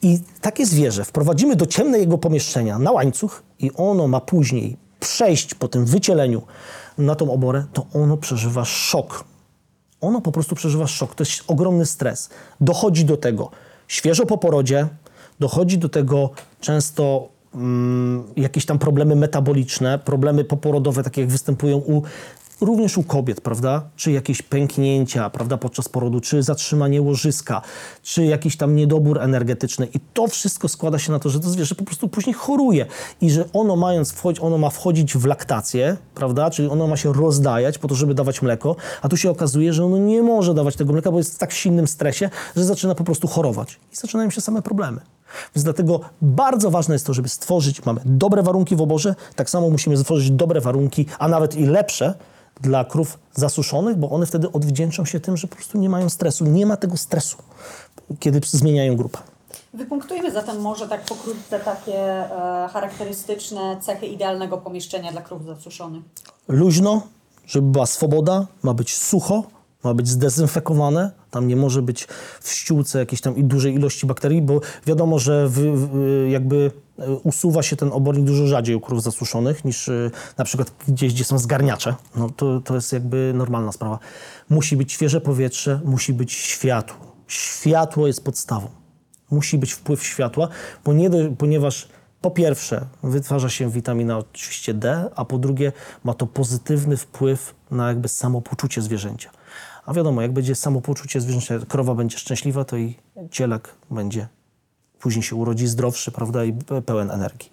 i 0.03 0.19
takie 0.41 0.65
zwierzę 0.65 1.05
wprowadzimy 1.05 1.55
do 1.55 1.65
ciemnego 1.65 2.17
pomieszczenia 2.17 2.79
na 2.79 2.91
łańcuch 2.91 3.43
i 3.60 3.72
ono 3.75 4.07
ma 4.07 4.22
później 4.22 4.77
przejść 5.00 5.55
po 5.55 5.67
tym 5.67 5.86
wycieleniu 5.86 6.41
na 6.98 7.15
tą 7.15 7.31
oborę, 7.31 7.65
to 7.74 7.86
ono 7.93 8.17
przeżywa 8.17 8.65
szok. 8.65 9.24
Ono 10.01 10.22
po 10.22 10.31
prostu 10.31 10.55
przeżywa 10.55 10.88
szok. 10.88 11.15
To 11.15 11.24
jest 11.24 11.43
ogromny 11.48 11.86
stres. 11.86 12.29
Dochodzi 12.62 13.05
do 13.05 13.17
tego 13.17 13.51
świeżo 13.88 14.25
po 14.25 14.38
porodzie, 14.38 14.88
dochodzi 15.39 15.77
do 15.77 15.89
tego 15.89 16.29
często 16.60 17.29
mm, 17.55 18.24
jakieś 18.36 18.65
tam 18.65 18.79
problemy 18.79 19.15
metaboliczne, 19.15 20.00
problemy 20.00 20.43
poporodowe, 20.43 21.03
takie 21.03 21.22
jak 21.22 21.29
występują 21.29 21.77
u 21.77 22.03
również 22.65 22.98
u 22.98 23.03
kobiet, 23.03 23.41
prawda? 23.41 23.82
Czy 23.96 24.12
jakieś 24.12 24.41
pęknięcia, 24.41 25.29
prawda, 25.29 25.58
podczas 25.58 25.89
porodu, 25.89 26.22
czy 26.22 26.43
zatrzymanie 26.43 27.01
łożyska, 27.01 27.62
czy 28.03 28.25
jakiś 28.25 28.58
tam 28.58 28.75
niedobór 28.75 29.22
energetyczny. 29.22 29.88
I 29.93 30.00
to 30.13 30.27
wszystko 30.27 30.67
składa 30.67 31.00
się 31.00 31.12
na 31.12 31.20
to, 31.20 31.29
że 31.29 31.39
to 31.39 31.50
zwierzę 31.50 31.75
po 31.75 31.84
prostu 31.84 32.08
później 32.08 32.34
choruje 32.34 32.86
i 33.22 33.32
że 33.32 33.46
ono 33.53 33.75
mając 33.75 34.13
ono 34.41 34.58
ma 34.58 34.70
wchodzić 34.70 35.17
w 35.17 35.25
laktację, 35.25 35.98
prawda? 36.15 36.50
Czyli 36.50 36.70
ono 36.70 36.88
ma 36.88 36.98
się 36.98 37.13
rozdajać 37.13 37.77
po 37.77 37.88
to, 37.88 37.96
żeby 37.96 38.13
dawać 38.13 38.41
mleko, 38.41 38.75
a 39.01 39.10
tu 39.10 39.17
się 39.17 39.29
okazuje, 39.29 39.74
że 39.74 39.86
ono 39.86 39.98
nie 39.98 40.22
może 40.22 40.53
dawać 40.53 40.75
tego 40.75 40.93
mleka, 40.93 41.12
bo 41.12 41.17
jest 41.17 41.36
w 41.36 41.38
tak 41.38 41.51
silnym 41.51 41.88
stresie, 41.88 42.29
że 42.55 42.65
zaczyna 42.65 42.96
po 42.96 43.03
prostu 43.03 43.27
chorować 43.27 43.79
i 43.93 43.96
zaczynają 43.96 44.29
się 44.29 44.41
same 44.41 44.62
problemy. 44.62 45.01
Więc 45.55 45.63
dlatego 45.63 46.00
bardzo 46.22 46.72
ważne 46.72 46.96
jest 46.96 47.05
to, 47.05 47.13
żeby 47.13 47.29
stworzyć, 47.29 47.86
mamy 47.86 48.01
dobre 48.05 48.43
warunki 48.43 48.75
w 48.75 48.82
oborze, 48.82 49.15
tak 49.36 49.50
samo 49.50 49.70
musimy 49.70 49.98
stworzyć 49.98 50.32
dobre 50.32 50.62
warunki, 50.62 51.05
a 51.20 51.27
nawet 51.27 51.55
i 51.55 51.65
lepsze 51.65 52.13
dla 52.62 52.86
krów 52.86 53.19
zasuszonych, 53.33 53.98
bo 53.98 54.10
one 54.10 54.25
wtedy 54.25 54.51
odwdzięczą 54.51 55.05
się 55.05 55.19
tym, 55.19 55.38
że 55.38 55.48
po 55.48 55.55
prostu 55.55 55.77
nie 55.77 55.89
mają 55.89 56.10
stresu. 56.10 56.45
Nie 56.45 56.65
ma 56.65 56.77
tego 56.77 56.98
stresu, 56.98 57.38
kiedy 58.19 58.41
zmieniają 58.43 58.95
grupę. 58.95 59.17
Wypunktujmy 59.74 60.31
zatem 60.31 60.62
może 60.62 60.88
tak 60.88 61.05
pokrótce 61.05 61.60
takie 61.60 62.00
e, 62.00 62.69
charakterystyczne 62.74 63.77
cechy 63.81 64.05
idealnego 64.05 64.57
pomieszczenia 64.57 65.12
dla 65.12 65.22
krów 65.22 65.45
zasuszonych. 65.45 66.03
Luźno, 66.48 67.01
żeby 67.48 67.72
była 67.72 67.86
swoboda, 67.86 68.48
ma 68.63 68.74
być 68.74 68.95
sucho, 68.95 69.43
ma 69.83 69.93
być 69.93 70.07
zdezynfekowane, 70.07 71.12
tam 71.31 71.48
nie 71.48 71.55
może 71.55 71.81
być 71.81 72.07
w 72.41 72.51
ściółce 72.51 73.00
jakiejś 73.00 73.22
tam 73.22 73.48
dużej 73.48 73.74
ilości 73.74 74.05
bakterii, 74.05 74.41
bo 74.41 74.60
wiadomo, 74.86 75.19
że 75.19 75.48
wy, 75.48 75.88
wy, 75.88 76.29
jakby 76.29 76.72
usuwa 77.24 77.64
się 77.64 77.76
ten 77.76 77.92
obornik 77.92 78.26
dużo 78.26 78.48
rzadziej 78.48 78.76
u 78.76 78.80
krów 78.80 79.04
zasuszonych 79.04 79.66
niż 79.66 79.90
e, 79.90 80.12
na 80.38 80.46
przykład 80.46 80.72
gdzieś, 80.88 81.14
gdzie 81.14 81.24
są 81.24 81.38
zgarniacze. 81.38 81.96
No 82.16 82.30
to, 82.30 82.62
to 82.62 82.76
jest 82.76 82.94
jakby 82.94 83.32
normalna 83.36 83.72
sprawa. 83.72 84.00
Musi 84.50 84.78
być 84.78 84.92
świeże 84.92 85.22
powietrze, 85.22 85.80
musi 85.86 86.14
być 86.14 86.32
światło. 86.34 87.14
Światło 87.28 88.08
jest 88.08 88.24
podstawą. 88.24 88.68
Musi 89.32 89.58
być 89.58 89.74
wpływ 89.74 90.04
światła, 90.04 90.48
bo 90.86 90.94
nie 90.94 91.10
ponieważ 91.38 91.88
po 92.22 92.32
pierwsze 92.32 92.86
wytwarza 93.04 93.50
się 93.50 93.70
witamina 93.70 94.18
oczywiście 94.18 94.74
D, 94.74 95.10
a 95.16 95.26
po 95.26 95.38
drugie 95.38 95.72
ma 96.04 96.14
to 96.14 96.28
pozytywny 96.28 96.98
wpływ 96.98 97.56
na 97.72 97.88
jakby 97.88 98.08
samopoczucie 98.08 98.82
zwierzęcia. 98.82 99.30
A 99.86 99.94
wiadomo, 99.94 100.22
jak 100.22 100.34
będzie 100.34 100.56
samopoczucie 100.56 101.22
zwierzęcia, 101.22 101.60
krowa 101.68 101.96
będzie 101.96 102.18
szczęśliwa, 102.18 102.66
to 102.66 102.78
i 102.78 102.96
cielek 103.32 103.76
będzie 103.92 104.28
później 105.03 105.24
się 105.24 105.36
urodzi 105.36 105.67
zdrowszy, 105.67 106.12
prawda, 106.12 106.43
i 106.43 106.53
pełen 106.86 107.12
energii. 107.12 107.50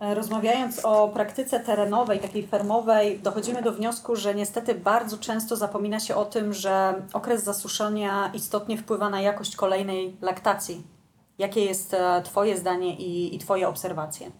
E, 0.00 0.14
Rozmawiając 0.14 0.80
o 0.84 1.08
praktyce 1.08 1.60
terenowej, 1.60 2.20
takiej 2.20 2.46
fermowej, 2.46 3.18
dochodzimy 3.18 3.62
do 3.62 3.72
wniosku, 3.72 4.16
że 4.16 4.34
niestety 4.34 4.74
bardzo 4.74 5.18
często 5.18 5.56
zapomina 5.56 6.00
się 6.00 6.14
o 6.14 6.24
tym, 6.24 6.52
że 6.52 7.02
okres 7.12 7.44
zasuszenia 7.44 8.30
istotnie 8.34 8.78
wpływa 8.78 9.10
na 9.10 9.20
jakość 9.20 9.56
kolejnej 9.56 10.16
laktacji. 10.20 10.82
Jakie 11.38 11.64
jest 11.64 11.94
e, 11.94 12.22
Twoje 12.24 12.58
zdanie 12.58 12.96
i, 12.96 13.34
i 13.36 13.38
Twoje 13.38 13.68
obserwacje? 13.68 14.30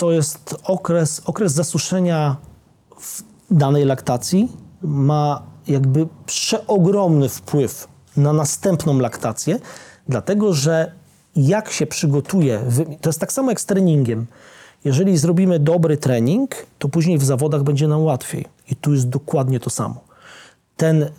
to 0.00 0.12
jest 0.12 0.56
okres, 0.64 1.22
okres 1.26 1.52
zasuszenia 1.52 2.36
w 3.00 3.22
danej 3.50 3.84
laktacji 3.84 4.52
ma 4.82 5.42
jakby 5.66 6.08
przeogromny 6.26 7.28
wpływ 7.28 7.88
na 8.16 8.32
następną 8.32 8.98
laktację, 8.98 9.58
dlatego 10.08 10.52
że 10.52 10.92
jak 11.36 11.70
się 11.70 11.86
przygotuje, 11.86 12.60
to 13.00 13.08
jest 13.08 13.20
tak 13.20 13.32
samo 13.32 13.50
jak 13.50 13.60
z 13.60 13.66
treningiem. 13.66 14.26
Jeżeli 14.84 15.18
zrobimy 15.18 15.58
dobry 15.58 15.96
trening, 15.96 16.66
to 16.78 16.88
później 16.88 17.18
w 17.18 17.24
zawodach 17.24 17.62
będzie 17.62 17.88
nam 17.88 18.02
łatwiej. 18.02 18.44
I 18.70 18.76
tu 18.76 18.92
jest 18.92 19.08
dokładnie 19.08 19.60
to 19.60 19.70
samo. 19.70 20.00
Ten, 20.76 21.10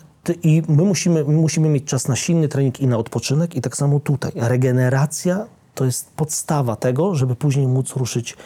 I 0.42 0.62
my 0.68 0.82
musimy, 0.82 1.24
my 1.24 1.34
musimy 1.34 1.68
mieć 1.68 1.84
czas 1.84 2.08
na 2.08 2.16
silny 2.16 2.48
trening 2.48 2.80
i 2.80 2.86
na 2.86 2.98
odpoczynek, 2.98 3.56
i 3.56 3.60
tak 3.60 3.76
samo 3.76 4.00
tutaj. 4.00 4.32
Regeneracja 4.34 5.46
to 5.74 5.84
jest 5.84 6.10
podstawa 6.16 6.76
tego, 6.76 7.14
żeby 7.14 7.36
później 7.36 7.66
móc 7.66 7.96
ruszyć 7.96 8.36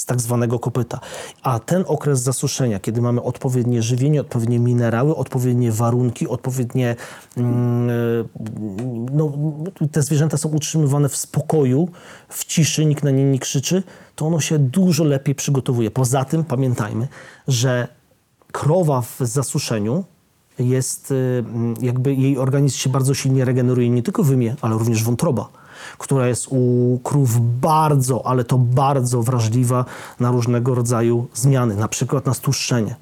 z 0.00 0.04
tak 0.04 0.20
zwanego 0.20 0.58
kopyta. 0.58 1.00
A 1.42 1.58
ten 1.58 1.84
okres 1.86 2.20
zasuszenia, 2.20 2.80
kiedy 2.80 3.02
mamy 3.02 3.22
odpowiednie 3.22 3.82
żywienie, 3.82 4.20
odpowiednie 4.20 4.58
minerały, 4.58 5.16
odpowiednie 5.16 5.72
warunki, 5.72 6.28
odpowiednie. 6.28 6.96
Mm, 7.36 8.28
no, 9.12 9.32
te 9.92 10.02
zwierzęta 10.02 10.36
są 10.36 10.48
utrzymywane 10.48 11.08
w 11.08 11.16
spokoju, 11.16 11.88
w 12.28 12.44
ciszy, 12.44 12.86
nikt 12.86 13.04
na 13.04 13.10
nie 13.10 13.24
nie 13.24 13.38
krzyczy, 13.38 13.82
to 14.16 14.26
ono 14.26 14.40
się 14.40 14.58
dużo 14.58 15.04
lepiej 15.04 15.34
przygotowuje. 15.34 15.90
Poza 15.90 16.24
tym 16.24 16.44
pamiętajmy, 16.44 17.08
że 17.48 17.88
krowa 18.52 19.00
w 19.00 19.16
zasuszeniu 19.20 20.04
jest, 20.58 21.10
y, 21.10 21.44
jakby 21.80 22.14
jej 22.14 22.38
organizm 22.38 22.78
się 22.78 22.90
bardzo 22.90 23.14
silnie 23.14 23.44
regeneruje, 23.44 23.90
nie 23.90 24.02
tylko 24.02 24.22
wymie, 24.22 24.56
ale 24.60 24.74
również 24.78 25.04
wątroba, 25.04 25.48
która 25.98 26.28
jest 26.28 26.46
u 26.50 26.98
krów 27.04 27.60
bardzo, 27.60 28.26
ale 28.26 28.44
to 28.44 28.58
bardzo 28.58 29.22
wrażliwa 29.22 29.84
na 30.20 30.30
różnego 30.30 30.74
rodzaju 30.74 31.26
zmiany, 31.34 31.76
na 31.76 31.88
przykład 31.88 32.26
na 32.26 32.34
stłuszczenie. 32.34 32.96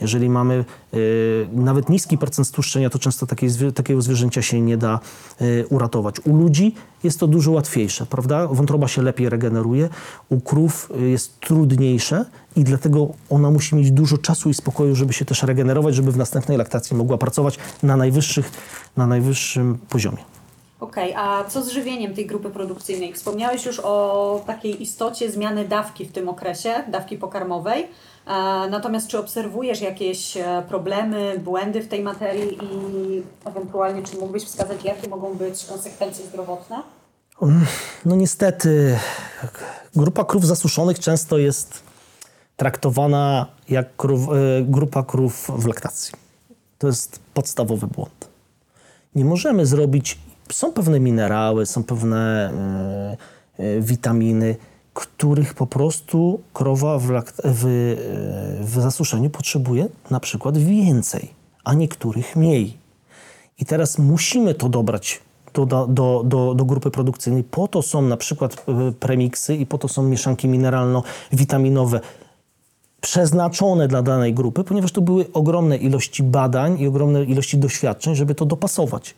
Jeżeli 0.00 0.28
mamy 0.28 0.64
y, 0.94 1.48
nawet 1.52 1.88
niski 1.88 2.18
procent 2.18 2.48
stłuszczenia, 2.48 2.90
to 2.90 2.98
często 2.98 3.26
takiej, 3.26 3.50
takiego 3.74 4.02
zwierzęcia 4.02 4.42
się 4.42 4.60
nie 4.60 4.76
da 4.76 5.00
y, 5.40 5.66
uratować. 5.70 6.20
U 6.20 6.36
ludzi 6.36 6.74
jest 7.04 7.20
to 7.20 7.26
dużo 7.26 7.50
łatwiejsze, 7.50 8.06
prawda? 8.06 8.46
Wątroba 8.46 8.88
się 8.88 9.02
lepiej 9.02 9.28
regeneruje, 9.28 9.88
u 10.28 10.40
krów 10.40 10.90
y, 11.00 11.08
jest 11.08 11.40
trudniejsze 11.40 12.24
i 12.56 12.64
dlatego 12.64 13.08
ona 13.30 13.50
musi 13.50 13.76
mieć 13.76 13.90
dużo 13.90 14.18
czasu 14.18 14.50
i 14.50 14.54
spokoju, 14.54 14.94
żeby 14.94 15.12
się 15.12 15.24
też 15.24 15.42
regenerować, 15.42 15.94
żeby 15.94 16.12
w 16.12 16.16
następnej 16.16 16.58
laktacji 16.58 16.96
mogła 16.96 17.18
pracować 17.18 17.58
na, 17.82 17.96
najwyższych, 17.96 18.50
na 18.96 19.06
najwyższym 19.06 19.78
poziomie. 19.88 20.35
Okej, 20.80 21.14
a 21.14 21.44
co 21.44 21.62
z 21.62 21.68
żywieniem 21.68 22.14
tej 22.14 22.26
grupy 22.26 22.50
produkcyjnej? 22.50 23.12
Wspomniałeś 23.12 23.66
już 23.66 23.80
o 23.80 24.40
takiej 24.46 24.82
istocie 24.82 25.30
zmiany 25.30 25.68
dawki 25.68 26.04
w 26.04 26.12
tym 26.12 26.28
okresie, 26.28 26.74
dawki 26.88 27.18
pokarmowej. 27.18 27.82
E, 27.82 27.88
Natomiast 28.70 29.08
czy 29.08 29.18
obserwujesz 29.18 29.80
jakieś 29.80 30.36
e, 30.36 30.62
problemy, 30.68 31.38
błędy 31.44 31.80
w 31.82 31.88
tej 31.88 32.02
materii 32.02 32.58
i 32.62 33.22
ewentualnie 33.44 34.02
czy 34.02 34.16
mógłbyś 34.16 34.44
wskazać, 34.44 34.84
jakie 34.84 35.08
mogą 35.08 35.34
być 35.34 35.64
konsekwencje 35.64 36.26
zdrowotne? 36.26 36.82
No 38.04 38.16
niestety, 38.16 38.98
grupa 39.96 40.24
krów 40.24 40.46
zasuszonych 40.46 40.98
często 40.98 41.38
jest 41.38 41.82
traktowana 42.56 43.46
jak 43.68 43.96
krów, 43.96 44.28
e, 44.28 44.32
grupa 44.62 45.02
krów 45.02 45.50
w 45.58 45.66
laktacji. 45.66 46.12
To 46.78 46.86
jest 46.86 47.20
podstawowy 47.34 47.86
błąd. 47.86 48.28
Nie 49.14 49.24
możemy 49.24 49.66
zrobić. 49.66 50.18
Są 50.52 50.72
pewne 50.72 51.00
minerały, 51.00 51.66
są 51.66 51.84
pewne 51.84 52.50
e, 53.58 53.64
e, 53.64 53.80
witaminy, 53.80 54.56
których 54.94 55.54
po 55.54 55.66
prostu 55.66 56.40
krowa 56.52 56.98
w, 56.98 57.06
w, 57.44 57.64
e, 57.64 58.64
w 58.64 58.80
zasuszeniu 58.80 59.30
potrzebuje 59.30 59.88
na 60.10 60.20
przykład 60.20 60.58
więcej, 60.58 61.30
a 61.64 61.74
niektórych 61.74 62.36
mniej. 62.36 62.78
I 63.58 63.64
teraz 63.64 63.98
musimy 63.98 64.54
to 64.54 64.68
dobrać 64.68 65.20
do, 65.54 65.66
do, 65.66 66.22
do, 66.24 66.54
do 66.54 66.64
grupy 66.64 66.90
produkcyjnej. 66.90 67.44
Po 67.44 67.68
to 67.68 67.82
są 67.82 68.02
na 68.02 68.16
przykład 68.16 68.64
premiksy 69.00 69.56
i 69.56 69.66
po 69.66 69.78
to 69.78 69.88
są 69.88 70.02
mieszanki 70.02 70.48
mineralno-witaminowe 70.48 72.00
przeznaczone 73.00 73.88
dla 73.88 74.02
danej 74.02 74.34
grupy, 74.34 74.64
ponieważ 74.64 74.92
to 74.92 75.00
były 75.00 75.26
ogromne 75.32 75.76
ilości 75.76 76.22
badań 76.22 76.80
i 76.80 76.86
ogromne 76.86 77.24
ilości 77.24 77.58
doświadczeń, 77.58 78.14
żeby 78.14 78.34
to 78.34 78.46
dopasować. 78.46 79.14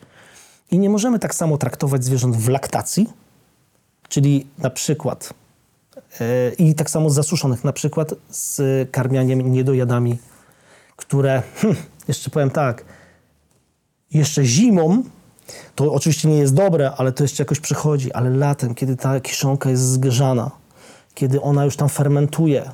I 0.70 0.78
nie 0.78 0.90
możemy 0.90 1.18
tak 1.18 1.34
samo 1.34 1.58
traktować 1.58 2.04
zwierząt 2.04 2.36
w 2.36 2.48
laktacji, 2.48 3.08
czyli 4.08 4.46
na 4.58 4.70
przykład 4.70 5.34
e, 6.20 6.52
i 6.52 6.74
tak 6.74 6.90
samo 6.90 7.10
z 7.10 7.14
zasuszonych, 7.14 7.64
na 7.64 7.72
przykład 7.72 8.14
z 8.30 8.60
karmianiem 8.90 9.52
niedojadami, 9.52 10.18
które, 10.96 11.42
hm, 11.54 11.76
jeszcze 12.08 12.30
powiem 12.30 12.50
tak, 12.50 12.84
jeszcze 14.10 14.44
zimą, 14.44 15.02
to 15.74 15.92
oczywiście 15.92 16.28
nie 16.28 16.38
jest 16.38 16.54
dobre, 16.54 16.92
ale 16.96 17.12
to 17.12 17.24
jeszcze 17.24 17.42
jakoś 17.42 17.60
przechodzi, 17.60 18.12
ale 18.12 18.30
latem, 18.30 18.74
kiedy 18.74 18.96
ta 18.96 19.20
kiszonka 19.20 19.70
jest 19.70 19.82
zgrzana, 19.82 20.50
kiedy 21.14 21.42
ona 21.42 21.64
już 21.64 21.76
tam 21.76 21.88
fermentuje 21.88 22.70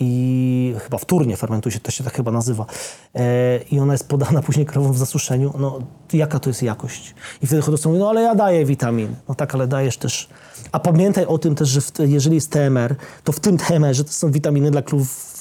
i 0.00 0.74
chyba 0.78 0.98
wtórnie 0.98 1.36
fermentuje 1.36 1.72
się, 1.72 1.80
to 1.80 1.90
się 1.90 2.04
tak 2.04 2.14
chyba 2.14 2.30
nazywa, 2.30 2.66
e, 3.14 3.58
i 3.58 3.80
ona 3.80 3.92
jest 3.92 4.08
podana 4.08 4.42
później 4.46 4.66
krową 4.66 4.92
w 4.92 4.98
zasuszeniu, 4.98 5.54
no 5.58 5.78
jaka 6.12 6.38
to 6.38 6.50
jest 6.50 6.62
jakość? 6.62 7.14
I 7.42 7.46
wtedy 7.46 7.62
chodzą 7.62 7.90
mówią, 7.90 8.00
no 8.00 8.10
ale 8.10 8.22
ja 8.22 8.34
daję 8.34 8.64
witamin. 8.64 9.14
No 9.28 9.34
tak, 9.34 9.54
ale 9.54 9.66
dajesz 9.66 9.96
też... 9.96 10.28
A 10.72 10.80
pamiętaj 10.80 11.26
o 11.26 11.38
tym 11.38 11.54
też, 11.54 11.68
że 11.68 11.80
jeżeli 11.98 12.34
jest 12.34 12.50
TMR, 12.50 12.94
to 13.24 13.32
w 13.32 13.40
tym 13.40 13.58
TMR-ze 13.58 14.04
to 14.04 14.12
są 14.12 14.30
witaminy 14.30 14.70
dla 14.70 14.82
krów 14.82 15.34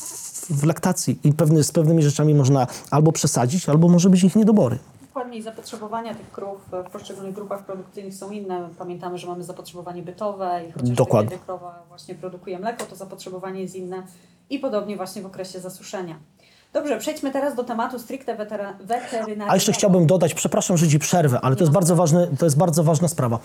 w 0.50 0.64
laktacji 0.64 1.20
i 1.24 1.34
pewny, 1.34 1.64
z 1.64 1.72
pewnymi 1.72 2.04
rzeczami 2.04 2.34
można 2.34 2.68
albo 2.92 3.12
przesadzić, 3.12 3.70
albo 3.70 3.88
może 3.88 4.10
być 4.10 4.24
ich 4.24 4.36
niedobory. 4.36 4.80
Dokładnie 5.24 5.40
i 5.40 5.44
zapotrzebowania 5.44 6.16
tych 6.16 6.32
krów 6.32 6.58
w 6.88 6.92
poszczególnych 6.92 7.34
grupach 7.34 7.66
produkcyjnych 7.66 8.14
są 8.14 8.32
inne. 8.32 8.70
Pamiętamy, 8.78 9.18
że 9.18 9.28
mamy 9.28 9.44
zapotrzebowanie 9.44 10.04
bytowe 10.04 10.62
i 10.70 10.72
chociażby 10.72 10.96
Dokładnie. 10.96 11.38
krowa 11.46 11.84
właśnie 11.88 12.16
produkuje 12.16 12.60
mleko, 12.60 12.86
to 12.86 12.96
zapotrzebowanie 12.96 13.62
jest 13.62 13.76
inne 13.76 14.04
i 14.50 14.60
podobnie 14.60 14.98
właśnie 14.98 15.22
w 15.22 15.26
okresie 15.26 15.60
zasuszenia. 15.60 16.16
Dobrze, 16.74 16.98
przejdźmy 17.00 17.32
teraz 17.32 17.56
do 17.56 17.64
tematu 17.64 18.00
stricte 18.00 18.36
weterynaryjnego. 18.36 19.52
A 19.52 19.54
jeszcze 19.56 19.72
chciałbym 19.74 20.08
dodać, 20.08 20.34
przepraszam, 20.34 20.78
że 20.78 20.88
ci 20.88 21.00
przerwę, 21.00 21.40
ale 21.42 21.56
to 21.56 21.64
jest 21.64 21.74
bardzo, 21.74 21.96
ważne, 21.96 22.28
to 22.40 22.46
jest 22.46 22.58
bardzo 22.58 22.84
ważna 22.84 23.08
sprawa. 23.08 23.40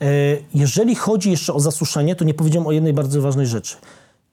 E, 0.00 0.06
Jeżeli 0.54 0.94
chodzi 0.94 1.30
jeszcze 1.30 1.52
o 1.52 1.60
zasuszenie, 1.60 2.16
to 2.16 2.24
nie 2.24 2.34
powiedziałem 2.34 2.66
o 2.66 2.72
jednej 2.72 2.92
bardzo 2.92 3.22
ważnej 3.22 3.46
rzeczy. 3.46 3.76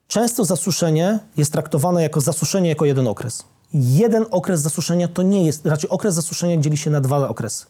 Często 0.08 0.44
zasuszenie 0.44 1.18
jest 1.36 1.52
traktowane 1.52 2.02
jako 2.02 2.20
zasuszenie 2.20 2.68
jako 2.68 2.84
jeden 2.84 3.08
okres. 3.08 3.44
Jeden 3.74 4.26
okres 4.30 4.60
zasuszenia 4.60 5.08
to 5.08 5.22
nie 5.22 5.46
jest, 5.46 5.66
raczej 5.66 5.90
okres 5.90 6.14
zasuszenia 6.14 6.56
dzieli 6.56 6.76
się 6.76 6.90
na 6.90 7.00
dwa 7.00 7.28
okresy. 7.28 7.66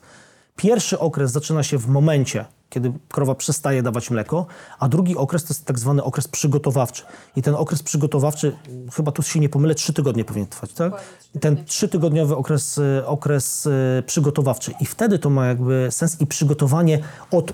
Pierwszy 0.56 0.98
okres 0.98 1.32
zaczyna 1.32 1.62
się 1.62 1.78
w 1.78 1.88
momencie, 1.88 2.44
kiedy 2.70 2.92
krowa 3.08 3.34
przestaje 3.34 3.82
dawać 3.82 4.10
mleko, 4.10 4.46
a 4.78 4.88
drugi 4.88 5.16
okres 5.16 5.44
to 5.44 5.54
jest 5.54 5.64
tak 5.64 5.78
zwany 5.78 6.02
okres 6.02 6.28
przygotowawczy. 6.28 7.02
I 7.36 7.42
ten 7.42 7.54
okres 7.54 7.82
przygotowawczy, 7.82 8.56
chyba 8.92 9.12
tu 9.12 9.22
się 9.22 9.40
nie 9.40 9.48
pomylę, 9.48 9.74
trzy 9.74 9.92
tygodnie 9.92 10.24
powinien 10.24 10.48
trwać, 10.48 10.72
tak? 10.72 10.92
I 11.34 11.38
ten 11.38 11.64
trzytygodniowy 11.64 12.36
okres, 12.36 12.78
y, 12.78 13.02
okres 13.06 13.66
y, 13.66 14.02
przygotowawczy. 14.06 14.74
I 14.80 14.86
wtedy 14.86 15.18
to 15.18 15.30
ma 15.30 15.46
jakby 15.46 15.88
sens 15.90 16.20
i 16.20 16.26
przygotowanie 16.26 16.98
od... 17.30 17.52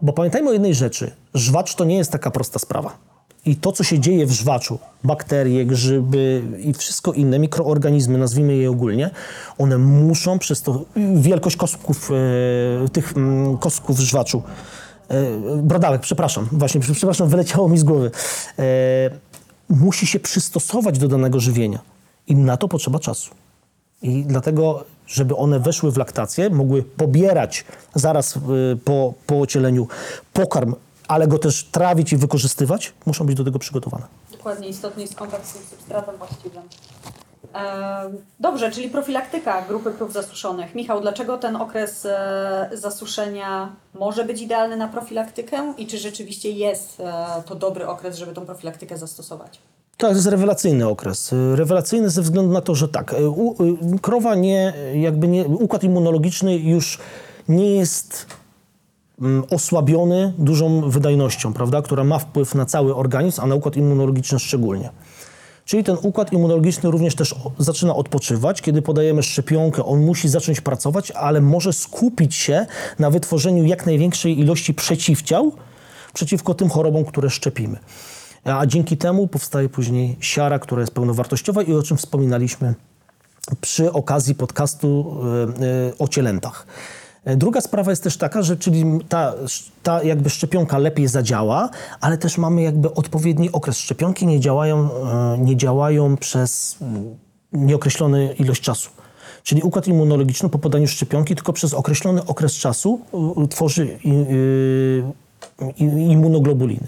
Bo 0.00 0.12
pamiętajmy 0.12 0.50
o 0.50 0.52
jednej 0.52 0.74
rzeczy. 0.74 1.12
Żwacz 1.34 1.74
to 1.74 1.84
nie 1.84 1.96
jest 1.96 2.12
taka 2.12 2.30
prosta 2.30 2.58
sprawa. 2.58 3.15
I 3.46 3.56
to, 3.56 3.72
co 3.72 3.84
się 3.84 3.98
dzieje 3.98 4.26
w 4.26 4.32
żwaczu, 4.32 4.78
bakterie, 5.04 5.66
grzyby 5.66 6.42
i 6.58 6.72
wszystko 6.72 7.12
inne, 7.12 7.38
mikroorganizmy, 7.38 8.18
nazwijmy 8.18 8.56
je 8.56 8.70
ogólnie, 8.70 9.10
one 9.58 9.78
muszą 9.78 10.38
przez 10.38 10.62
to, 10.62 10.84
wielkość 11.16 11.56
kostków, 11.56 12.10
e, 12.84 12.88
tych 12.88 13.16
mm, 13.16 13.58
kostków 13.58 13.96
w 13.96 14.00
żwaczu, 14.00 14.42
e, 15.08 15.24
brodawek, 15.62 16.00
przepraszam, 16.00 16.48
właśnie, 16.52 16.80
przepraszam, 16.80 17.28
wyleciało 17.28 17.68
mi 17.68 17.78
z 17.78 17.84
głowy, 17.84 18.10
e, 18.58 18.62
musi 19.68 20.06
się 20.06 20.20
przystosować 20.20 20.98
do 20.98 21.08
danego 21.08 21.40
żywienia. 21.40 21.78
I 22.28 22.34
na 22.34 22.56
to 22.56 22.68
potrzeba 22.68 22.98
czasu. 22.98 23.30
I 24.02 24.24
dlatego, 24.24 24.84
żeby 25.06 25.36
one 25.36 25.60
weszły 25.60 25.92
w 25.92 25.96
laktację, 25.96 26.50
mogły 26.50 26.82
pobierać 26.82 27.64
zaraz 27.94 28.38
po, 28.84 29.14
po 29.26 29.40
ocieleniu 29.40 29.88
pokarm, 30.32 30.74
ale 31.08 31.28
go 31.28 31.38
też 31.38 31.64
trawić 31.64 32.12
i 32.12 32.16
wykorzystywać, 32.16 32.92
muszą 33.06 33.26
być 33.26 33.36
do 33.36 33.44
tego 33.44 33.58
przygotowane. 33.58 34.04
Dokładnie, 34.32 34.68
istotny 34.68 35.02
jest 35.02 35.14
kontakt 35.14 35.46
z 35.46 35.52
tym 35.52 35.62
substratem 35.62 36.16
właściwym. 36.16 36.62
E, 37.54 38.10
Dobrze, 38.40 38.70
czyli 38.70 38.88
profilaktyka 38.88 39.62
grupy 39.62 39.92
krów 39.92 40.12
zasuszonych. 40.12 40.74
Michał, 40.74 41.00
dlaczego 41.00 41.38
ten 41.38 41.56
okres 41.56 42.06
e, 42.06 42.70
zasuszenia 42.72 43.72
może 43.94 44.24
być 44.24 44.42
idealny 44.42 44.76
na 44.76 44.88
profilaktykę 44.88 45.74
i 45.78 45.86
czy 45.86 45.98
rzeczywiście 45.98 46.50
jest 46.50 47.00
e, 47.00 47.42
to 47.46 47.54
dobry 47.54 47.86
okres, 47.86 48.16
żeby 48.16 48.32
tą 48.32 48.46
profilaktykę 48.46 48.98
zastosować? 48.98 49.60
Tak, 49.96 50.10
to 50.10 50.16
jest 50.16 50.26
rewelacyjny 50.26 50.88
okres. 50.88 51.34
Rewelacyjny 51.54 52.10
ze 52.10 52.22
względu 52.22 52.52
na 52.52 52.60
to, 52.60 52.74
że 52.74 52.88
tak, 52.88 53.12
y, 53.12 53.98
krowa 54.02 54.34
nie, 54.34 54.72
jakby 54.94 55.28
nie, 55.28 55.44
układ 55.44 55.84
immunologiczny 55.84 56.56
już 56.56 56.98
nie 57.48 57.76
jest 57.76 58.26
osłabiony 59.50 60.32
dużą 60.38 60.90
wydajnością, 60.90 61.52
prawda, 61.52 61.82
która 61.82 62.04
ma 62.04 62.18
wpływ 62.18 62.54
na 62.54 62.66
cały 62.66 62.94
organizm, 62.96 63.40
a 63.40 63.46
na 63.46 63.54
układ 63.54 63.76
immunologiczny 63.76 64.38
szczególnie. 64.38 64.90
Czyli 65.64 65.84
ten 65.84 65.96
układ 66.02 66.32
immunologiczny 66.32 66.90
również 66.90 67.14
też 67.14 67.34
zaczyna 67.58 67.94
odpoczywać. 67.94 68.62
Kiedy 68.62 68.82
podajemy 68.82 69.22
szczepionkę, 69.22 69.84
on 69.84 70.04
musi 70.04 70.28
zacząć 70.28 70.60
pracować, 70.60 71.10
ale 71.10 71.40
może 71.40 71.72
skupić 71.72 72.34
się 72.34 72.66
na 72.98 73.10
wytworzeniu 73.10 73.64
jak 73.64 73.86
największej 73.86 74.40
ilości 74.40 74.74
przeciwciał 74.74 75.52
przeciwko 76.14 76.54
tym 76.54 76.68
chorobom, 76.68 77.04
które 77.04 77.30
szczepimy. 77.30 77.78
A 78.44 78.66
dzięki 78.66 78.96
temu 78.96 79.28
powstaje 79.28 79.68
później 79.68 80.16
siara, 80.20 80.58
która 80.58 80.80
jest 80.80 80.94
pełnowartościowa 80.94 81.62
i 81.62 81.74
o 81.74 81.82
czym 81.82 81.96
wspominaliśmy 81.96 82.74
przy 83.60 83.92
okazji 83.92 84.34
podcastu 84.34 85.16
e, 85.60 85.64
e, 85.64 85.98
o 85.98 86.08
cielętach. 86.08 86.66
E, 87.26 87.36
Druga 87.36 87.60
sprawa 87.60 87.92
jest 87.92 88.02
też 88.02 88.16
taka, 88.16 88.42
że 88.42 88.56
czyli 88.56 88.84
ta, 89.08 89.34
ta 89.82 90.02
jakby 90.02 90.30
szczepionka 90.30 90.78
lepiej 90.78 91.08
zadziała, 91.08 91.70
ale 92.00 92.18
też 92.18 92.38
mamy 92.38 92.62
jakby 92.62 92.94
odpowiedni 92.94 93.52
okres. 93.52 93.78
Szczepionki 93.78 94.26
nie 94.26 94.40
działają, 94.40 94.88
e, 95.34 95.38
nie 95.38 95.56
działają 95.56 96.16
przez 96.16 96.76
mm, 96.80 97.16
nieokreślony 97.52 98.34
ilość 98.38 98.62
czasu. 98.62 98.90
Czyli 99.42 99.62
układ 99.62 99.88
immunologiczny 99.88 100.48
po 100.48 100.58
podaniu 100.58 100.88
szczepionki 100.88 101.34
tylko 101.34 101.52
przez 101.52 101.74
określony 101.74 102.26
okres 102.26 102.52
czasu 102.52 103.00
tworzy 103.50 103.98
y, 104.06 105.02
immunoglobuliny. 105.86 106.86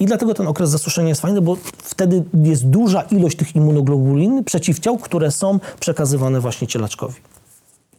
I 0.00 0.06
dlatego 0.06 0.34
ten 0.34 0.46
okres 0.46 0.70
zasuszenia 0.70 1.08
jest 1.08 1.20
fajny, 1.20 1.40
bo 1.40 1.56
wtedy 1.78 2.24
jest 2.34 2.66
duża 2.66 3.02
ilość 3.02 3.36
tych 3.36 3.56
immunoglobulin, 3.56 4.44
przeciwciał, 4.44 4.98
które 4.98 5.30
są 5.30 5.60
przekazywane 5.80 6.40
właśnie 6.40 6.66
cielaczkowi. 6.66 7.14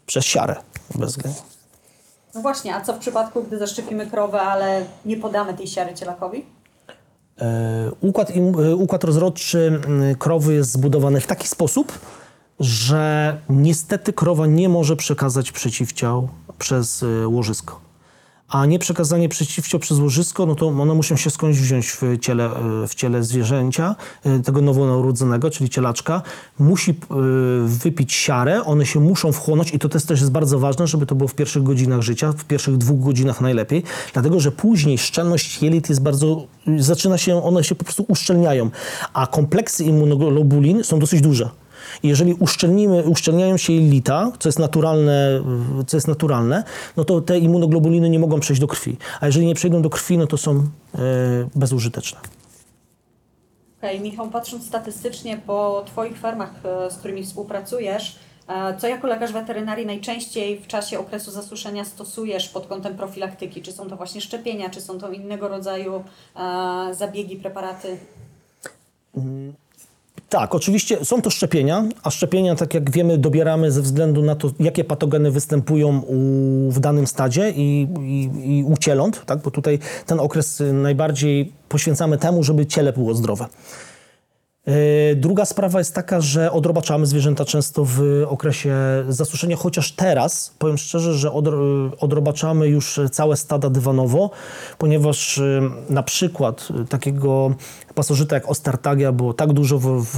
Przez 0.06 0.26
siarę 0.26 0.56
bezwzględnie. 0.96 1.51
No 2.36 2.42
właśnie, 2.42 2.76
a 2.76 2.82
co 2.82 2.94
w 2.94 2.98
przypadku, 2.98 3.44
gdy 3.44 3.58
zaszczepimy 3.58 4.08
krowę, 4.08 4.42
ale 4.42 4.86
nie 5.06 5.18
podamy 5.18 5.54
tej 5.54 5.68
siary 5.68 5.94
cielakowi? 5.94 6.46
E, 7.42 7.92
Układ, 8.02 8.32
e, 8.32 8.76
układ 8.76 9.04
rozrodczy 9.04 9.82
krowy 10.20 10.54
jest 10.54 10.72
zbudowany 10.72 11.22
w 11.22 11.28
taki 11.28 11.48
sposób, 11.48 12.00
że 12.60 13.38
niestety 13.50 14.14
krowa 14.14 14.48
nie 14.48 14.70
może 14.70 14.96
przekazać 14.96 15.52
przeciwciał 15.52 16.28
przez 16.58 17.04
e, 17.04 17.28
łożysko. 17.28 17.91
A 18.52 18.66
nieprzekazanie 18.66 19.30
przeciwciał 19.30 19.80
przez 19.80 20.00
łożysko, 20.00 20.46
no 20.46 20.56
to 20.56 20.68
one 20.68 20.94
muszą 20.94 21.16
się 21.16 21.30
skądś 21.30 21.58
wziąć 21.58 21.88
w 21.92 22.02
ciele, 22.22 22.46
e, 22.84 22.88
w 22.88 22.96
ciele 22.96 23.24
zwierzęcia, 23.24 23.96
e, 24.24 24.40
tego 24.40 24.62
nowonarodzonego, 24.62 25.50
czyli 25.50 25.70
cielaczka. 25.70 26.22
Musi 26.60 26.92
e, 26.92 26.96
wypić 27.66 28.14
siarę, 28.14 28.64
one 28.64 28.86
się 28.86 29.00
muszą 29.00 29.32
wchłonąć 29.32 29.74
i 29.74 29.80
to 29.80 29.90
też, 29.90 30.06
też 30.06 30.20
jest 30.20 30.32
bardzo 30.32 30.60
ważne, 30.60 30.88
żeby 30.88 31.06
to 31.06 31.16
było 31.16 31.28
w 31.28 31.36
pierwszych 31.36 31.64
godzinach 31.64 32.02
życia, 32.02 32.32
w 32.32 32.46
pierwszych 32.46 32.78
dwóch 32.78 33.00
godzinach 33.00 33.42
najlepiej, 33.42 33.84
dlatego 34.14 34.40
że 34.40 34.52
później 34.52 34.98
szczelność 34.98 35.64
jelit 35.64 35.90
jest 35.90 36.02
bardzo, 36.02 36.48
zaczyna 36.78 37.18
się, 37.18 37.44
one 37.44 37.64
się 37.64 37.76
po 37.76 37.84
prostu 37.84 38.06
uszczelniają, 38.08 38.70
a 39.14 39.28
kompleksy 39.28 39.84
immunoglobulin 39.84 40.84
są 40.84 41.00
dosyć 41.00 41.22
duże. 41.22 41.61
Jeżeli 42.04 42.34
uszczelnimy, 42.34 43.04
uszczelniają 43.04 43.58
się 43.58 43.74
jelita, 43.74 44.32
co 44.40 44.50
jest 44.50 44.60
naturalne, 44.60 45.44
co 45.88 45.98
jest 45.98 46.08
naturalne, 46.08 46.64
no 46.98 47.06
to 47.06 47.22
te 47.22 47.40
immunoglobuliny 47.40 48.10
nie 48.10 48.20
mogą 48.20 48.40
przejść 48.40 48.62
do 48.62 48.68
krwi. 48.68 48.98
A 49.22 49.26
jeżeli 49.26 49.46
nie 49.46 49.56
przejdą 49.56 49.82
do 49.82 49.90
krwi, 49.90 50.18
no 50.18 50.28
to 50.28 50.38
są 50.38 50.52
e, 50.56 50.62
bezużyteczne. 51.56 52.20
Okej, 53.78 54.00
Michał, 54.00 54.30
patrząc 54.30 54.68
statystycznie 54.68 55.38
po 55.38 55.84
Twoich 55.88 56.18
farmach, 56.18 56.54
e, 56.66 56.92
z 56.92 56.98
którymi 56.98 57.24
współpracujesz, 57.24 58.16
e, 58.48 58.78
co 58.78 58.88
jako 58.88 59.08
lekarz 59.08 59.32
weterynarii 59.32 59.86
najczęściej 59.86 60.60
w 60.60 60.68
czasie 60.68 61.00
okresu 61.00 61.32
zasuszenia 61.32 61.86
stosujesz 61.86 62.50
pod 62.50 62.68
kątem 62.68 62.98
profilaktyki? 62.98 63.62
Czy 63.62 63.72
są 63.72 63.90
to 63.90 63.96
właśnie 63.96 64.22
szczepienia, 64.22 64.70
czy 64.70 64.82
są 64.82 65.00
to 65.00 65.12
innego 65.12 65.48
rodzaju 65.48 66.04
zabiegi, 66.92 67.36
preparaty? 67.36 67.98
Tak, 70.32 70.56
oczywiście 70.56 71.06
są 71.06 71.22
to 71.22 71.30
szczepienia, 71.30 71.84
a 72.04 72.10
szczepienia, 72.10 72.56
tak 72.56 72.74
jak 72.74 72.92
wiemy, 72.92 73.18
dobieramy 73.18 73.72
ze 73.72 73.82
względu 73.82 74.22
na 74.22 74.36
to, 74.36 74.52
jakie 74.60 74.84
patogeny 74.84 75.32
występują 75.32 76.02
u, 76.08 76.16
w 76.72 76.80
danym 76.80 77.08
stadzie 77.08 77.50
i, 77.50 77.88
i, 78.02 78.30
i 78.58 78.64
u 78.64 78.78
cieląt, 78.78 79.26
tak? 79.26 79.42
bo 79.42 79.52
tutaj 79.52 79.80
ten 80.06 80.20
okres 80.20 80.64
najbardziej 80.74 81.52
poświęcamy 81.70 82.18
temu, 82.18 82.44
żeby 82.44 82.66
ciele 82.66 82.94
było 82.94 83.14
zdrowe. 83.14 83.46
Yy, 84.68 84.74
Druga 85.16 85.46
sprawa 85.46 85.80
jest 85.80 85.96
taka, 85.96 86.22
że 86.22 86.52
odrobaczamy 86.52 87.06
zwierzęta 87.06 87.46
często 87.46 87.86
w 87.86 88.02
okresie 88.28 88.76
zasuszenia, 89.10 89.56
chociaż 89.56 89.92
teraz 89.92 90.54
powiem 90.60 90.78
szczerze, 90.78 91.14
że 91.14 91.30
odro- 91.30 91.92
odrobaczamy 92.00 92.68
już 92.68 93.00
całe 93.12 93.38
stada 93.38 93.70
dywanowo, 93.70 94.30
ponieważ 94.78 95.38
yy, 95.38 95.72
na 95.90 96.04
przykład 96.04 96.68
yy, 96.70 96.86
takiego 96.86 97.56
pasożyta 97.96 98.36
jak 98.36 98.50
Ostartagia 98.50 99.12
było 99.12 99.34
tak 99.34 99.54
dużo 99.54 99.80
w, 99.80 99.86
w, 99.86 100.18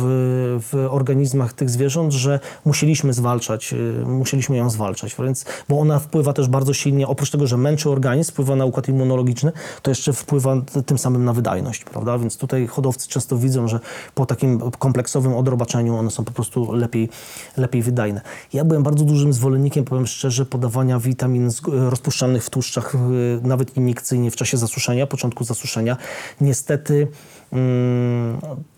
w 0.72 0.88
organizmach 0.90 1.54
tych 1.54 1.70
zwierząt, 1.70 2.14
że 2.14 2.40
musieliśmy 2.66 3.14
zwalczać, 3.14 3.72
yy, 3.72 4.06
musieliśmy 4.06 4.58
ją 4.58 4.70
zwalczać, 4.70 5.16
więc, 5.20 5.46
bo 5.70 5.80
ona 5.80 6.00
wpływa 6.00 6.34
też 6.34 6.48
bardzo 6.48 6.74
silnie, 6.74 7.08
oprócz 7.08 7.32
tego, 7.32 7.48
że 7.48 7.58
męczy 7.58 7.90
organizm, 7.90 8.32
wpływa 8.32 8.56
na 8.56 8.66
układ 8.66 8.90
immunologiczny, 8.90 9.52
to 9.82 9.92
jeszcze 9.92 10.14
wpływa 10.14 10.56
tym 10.86 10.98
samym 10.98 11.26
na 11.26 11.34
wydajność, 11.34 11.84
prawda? 11.84 12.18
Więc 12.18 12.38
tutaj 12.38 12.68
hodowcy 12.68 13.10
często 13.10 13.38
widzą, 13.38 13.68
że 13.68 13.80
po 14.16 14.26
takim 14.26 14.72
kompleksowym 14.80 15.34
odrobaczeniu 15.34 15.96
one 15.96 16.12
są 16.12 16.24
po 16.24 16.32
prostu 16.32 16.72
lepiej, 16.72 17.10
lepiej 17.58 17.82
wydajne. 17.82 18.22
Ja 18.54 18.66
byłem 18.66 18.84
bardzo 18.84 19.06
dużym 19.06 19.34
zwolennikiem, 19.34 19.86
powiem 19.86 20.08
szczerze, 20.08 20.46
podawania 20.46 21.00
witamin 21.00 21.50
rozpuszczalnych 21.68 22.46
w 22.46 22.50
tłuszczach, 22.50 22.94
yy, 22.94 23.48
nawet 23.48 23.78
iniekcyjnie 23.78 24.32
w 24.32 24.36
czasie 24.36 24.58
zasuszenia, 24.58 25.08
początku 25.08 25.44
zasuszenia. 25.44 25.98
Niestety 26.42 27.08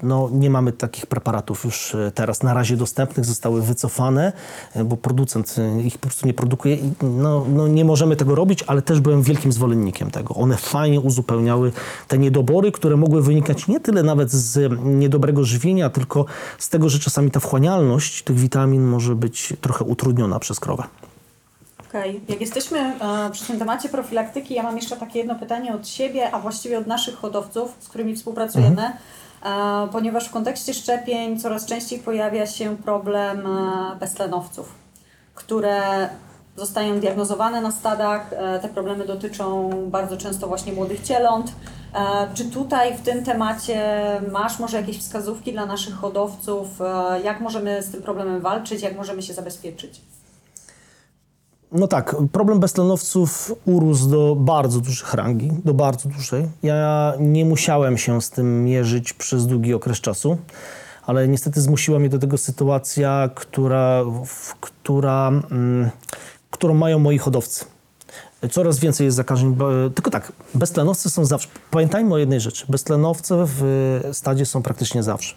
no, 0.03 0.29
nie 0.31 0.49
mamy 0.49 0.71
takich 0.71 1.05
preparatów 1.05 1.63
już 1.65 1.95
e, 1.95 2.11
teraz 2.11 2.43
na 2.43 2.53
razie 2.53 2.77
dostępnych, 2.77 3.25
zostały 3.25 3.61
wycofane, 3.61 4.33
e, 4.73 4.83
bo 4.83 4.97
producent 4.97 5.55
e, 5.57 5.81
ich 5.81 5.97
po 5.97 6.07
prostu 6.07 6.27
nie 6.27 6.33
produkuje. 6.33 6.77
No, 7.01 7.45
no, 7.49 7.67
nie 7.67 7.85
możemy 7.85 8.15
tego 8.15 8.35
robić, 8.35 8.63
ale 8.67 8.81
też 8.81 8.99
byłem 8.99 9.21
wielkim 9.21 9.51
zwolennikiem 9.51 10.11
tego. 10.11 10.33
One 10.35 10.57
fajnie 10.57 10.99
uzupełniały 10.99 11.71
te 12.07 12.17
niedobory, 12.17 12.71
które 12.71 12.97
mogły 12.97 13.21
wynikać 13.21 13.67
nie 13.67 13.79
tyle 13.79 14.03
nawet 14.03 14.31
z 14.31 14.73
niedobrego 14.83 15.43
żywienia, 15.43 15.89
tylko 15.89 16.25
z 16.59 16.69
tego, 16.69 16.89
że 16.89 16.99
czasami 16.99 17.31
ta 17.31 17.39
wchłanialność 17.39 18.23
tych 18.23 18.35
witamin 18.35 18.83
może 18.83 19.15
być 19.15 19.53
trochę 19.61 19.85
utrudniona 19.85 20.39
przez 20.39 20.59
krowę. 20.59 20.83
Okej, 21.95 22.21
jak 22.27 22.41
jesteśmy 22.41 22.79
e, 22.79 23.29
przy 23.31 23.45
tym 23.45 23.59
temacie 23.59 23.89
profilaktyki, 23.89 24.53
ja 24.53 24.63
mam 24.63 24.75
jeszcze 24.75 24.97
takie 24.97 25.19
jedno 25.19 25.35
pytanie 25.35 25.75
od 25.75 25.87
siebie, 25.87 26.31
a 26.31 26.39
właściwie 26.39 26.79
od 26.79 26.87
naszych 26.87 27.15
hodowców, 27.15 27.75
z 27.79 27.89
którymi 27.89 28.15
współpracujemy, 28.15 28.81
e, 28.81 29.87
ponieważ 29.91 30.27
w 30.27 30.31
kontekście 30.31 30.73
szczepień 30.73 31.39
coraz 31.39 31.65
częściej 31.65 31.99
pojawia 31.99 32.47
się 32.47 32.77
problem 32.77 33.47
e, 33.47 33.95
beztlenowców, 33.99 34.75
które 35.35 36.09
zostają 36.55 36.99
diagnozowane 36.99 37.61
na 37.61 37.71
stadach. 37.71 38.29
Te 38.61 38.69
problemy 38.69 39.05
dotyczą 39.05 39.69
bardzo 39.87 40.17
często 40.17 40.47
właśnie 40.47 40.73
młodych 40.73 41.01
cieląt. 41.01 41.51
Czy 42.33 42.45
tutaj 42.45 42.97
w 42.97 43.01
tym 43.01 43.23
temacie 43.23 44.01
masz 44.31 44.59
może 44.59 44.77
jakieś 44.77 44.99
wskazówki 44.99 45.51
dla 45.51 45.65
naszych 45.65 45.95
hodowców, 45.95 46.67
jak 47.23 47.41
możemy 47.41 47.83
z 47.83 47.91
tym 47.91 48.01
problemem 48.01 48.41
walczyć, 48.41 48.81
jak 48.81 48.97
możemy 48.97 49.21
się 49.21 49.33
zabezpieczyć? 49.33 50.01
No 51.75 51.87
tak, 51.87 52.15
problem 52.31 52.59
beztlenowców 52.59 53.51
urósł 53.65 54.09
do 54.09 54.35
bardzo 54.39 54.79
dużych 54.79 55.13
rangi, 55.13 55.51
do 55.65 55.73
bardzo 55.73 56.09
dużej. 56.09 56.47
Ja 56.63 57.13
nie 57.19 57.45
musiałem 57.45 57.97
się 57.97 58.21
z 58.21 58.29
tym 58.29 58.63
mierzyć 58.63 59.13
przez 59.13 59.47
długi 59.47 59.73
okres 59.73 60.01
czasu, 60.01 60.37
ale 61.05 61.27
niestety 61.27 61.61
zmusiła 61.61 61.99
mnie 61.99 62.09
do 62.09 62.19
tego 62.19 62.37
sytuacja, 62.37 63.29
która, 63.35 64.03
w, 64.25 64.55
która, 64.55 65.27
mm, 65.27 65.89
którą 66.51 66.73
mają 66.73 66.99
moi 66.99 67.17
hodowcy. 67.17 67.65
Coraz 68.51 68.79
więcej 68.79 69.05
jest 69.05 69.17
zakażeń, 69.17 69.57
tylko 69.95 70.11
tak, 70.11 70.31
beztlenowcy 70.53 71.09
są 71.09 71.25
zawsze, 71.25 71.47
pamiętajmy 71.71 72.13
o 72.13 72.17
jednej 72.17 72.39
rzeczy, 72.39 72.65
beztlenowce 72.69 73.43
w 73.47 74.01
stadzie 74.13 74.45
są 74.45 74.61
praktycznie 74.61 75.03
zawsze. 75.03 75.35